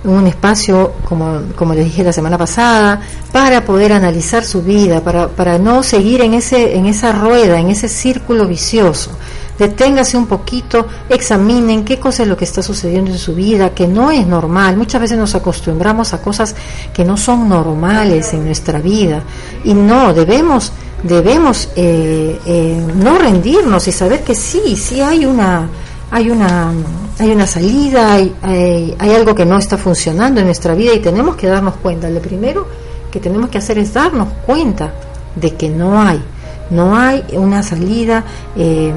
un 0.05 0.27
espacio, 0.27 0.95
como, 1.05 1.41
como 1.55 1.75
les 1.75 1.85
dije 1.85 2.03
la 2.03 2.15
semana 2.15 2.39
pasada, 2.39 3.03
para 3.31 3.63
poder 3.63 3.93
analizar 3.93 4.45
su 4.45 4.63
vida, 4.63 5.03
para, 5.03 5.29
para 5.29 5.59
no 5.59 5.83
seguir 5.83 6.23
en, 6.23 6.33
ese, 6.33 6.77
en 6.77 6.87
esa 6.87 7.13
rueda, 7.13 7.61
en 7.61 7.69
ese 7.69 7.89
círculo 7.89 8.47
vicioso 8.47 9.11
deténgase 9.59 10.17
un 10.17 10.27
poquito, 10.27 10.87
examinen 11.09 11.85
qué 11.85 11.99
cosa 11.99 12.23
es 12.23 12.29
lo 12.29 12.37
que 12.37 12.45
está 12.45 12.63
sucediendo 12.63 13.11
en 13.11 13.19
su 13.19 13.35
vida, 13.35 13.71
que 13.71 13.89
no 13.89 14.11
es 14.11 14.27
normal. 14.27 14.77
Muchas 14.77 15.01
veces 15.01 15.19
nos 15.19 15.35
acostumbramos 15.35 16.15
a 16.15 16.23
cosas 16.23 16.55
que 16.93 17.05
no 17.05 17.17
son 17.17 17.49
normales 17.49 18.33
en 18.33 18.45
nuestra 18.45 18.79
vida 18.79 19.23
y 19.65 19.75
no, 19.75 20.15
debemos, 20.15 20.73
debemos 21.03 21.71
eh, 21.75 22.39
eh, 22.47 22.87
no 22.97 23.19
rendirnos 23.19 23.89
y 23.89 23.93
saber 23.93 24.23
que 24.23 24.37
sí, 24.37 24.77
sí 24.77 25.01
hay 25.01 25.27
una, 25.27 25.69
hay 26.13 26.31
una, 26.31 26.73
hay 27.19 27.31
una 27.33 27.47
salida, 27.47 28.13
hay, 28.13 28.97
algo 28.99 29.35
que 29.35 29.45
no 29.45 29.59
está 29.59 29.77
funcionando 29.77 30.39
en 30.39 30.47
nuestra 30.47 30.75
vida 30.75 30.95
y 30.95 31.01
tenemos 31.01 31.35
que 31.35 31.49
darnos 31.49 31.75
cuenta. 31.77 32.09
Lo 32.09 32.21
primero 32.21 32.67
que 33.11 33.19
tenemos 33.19 33.51
que 33.51 33.59
hacer 33.59 33.79
es 33.79 33.93
darnos 33.93 34.29
cuenta 34.47 34.93
de 35.35 35.55
que 35.55 35.69
no 35.69 36.01
hay, 36.01 36.23
no 36.71 36.97
hay 36.97 37.25
una 37.33 37.65
salida. 37.65 38.23
Eh, 38.57 38.93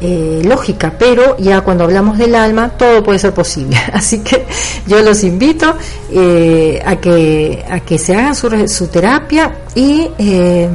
eh, 0.00 0.42
lógica, 0.44 0.92
pero 0.98 1.36
ya 1.38 1.60
cuando 1.62 1.84
hablamos 1.84 2.18
del 2.18 2.34
alma 2.34 2.70
todo 2.70 3.02
puede 3.02 3.18
ser 3.18 3.32
posible. 3.32 3.76
Así 3.92 4.20
que 4.20 4.44
yo 4.86 5.00
los 5.02 5.22
invito 5.24 5.74
eh, 6.10 6.82
a, 6.84 6.96
que, 6.96 7.64
a 7.68 7.80
que 7.80 7.98
se 7.98 8.14
hagan 8.16 8.34
su, 8.34 8.68
su 8.68 8.88
terapia 8.88 9.54
y 9.74 10.10
eh, 10.18 10.68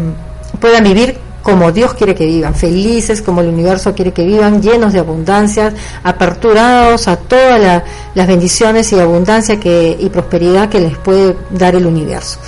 puedan 0.59 0.83
vivir 0.83 1.17
como 1.41 1.71
Dios 1.71 1.93
quiere 1.93 2.13
que 2.15 2.25
vivan, 2.25 2.53
felices 2.53 3.21
como 3.21 3.41
el 3.41 3.47
universo 3.47 3.95
quiere 3.95 4.11
que 4.11 4.23
vivan, 4.23 4.61
llenos 4.61 4.93
de 4.93 4.99
abundancia, 4.99 5.73
aperturados 6.03 7.07
a 7.07 7.15
todas 7.17 7.83
las 8.13 8.27
bendiciones 8.27 8.91
y 8.91 8.99
abundancia 8.99 9.59
que, 9.59 9.97
y 9.99 10.09
prosperidad 10.09 10.69
que 10.69 10.79
les 10.79 10.97
puede 10.97 11.35
dar 11.49 11.75
el 11.75 11.85
universo. 11.85 12.39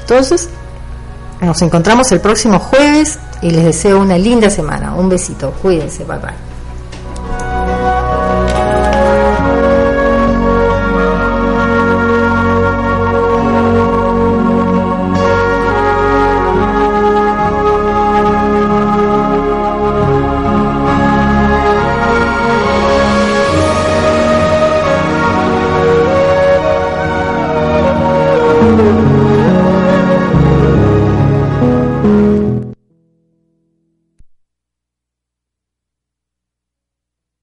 Entonces, 0.00 0.48
nos 1.40 1.62
encontramos 1.62 2.10
el 2.12 2.20
próximo 2.20 2.58
jueves 2.58 3.18
y 3.42 3.50
les 3.50 3.64
deseo 3.64 4.00
una 4.00 4.18
linda 4.18 4.50
semana. 4.50 4.94
Un 4.94 5.08
besito, 5.08 5.52
cuídense, 5.62 6.04
bye 6.04 6.18
bye. 6.18 6.49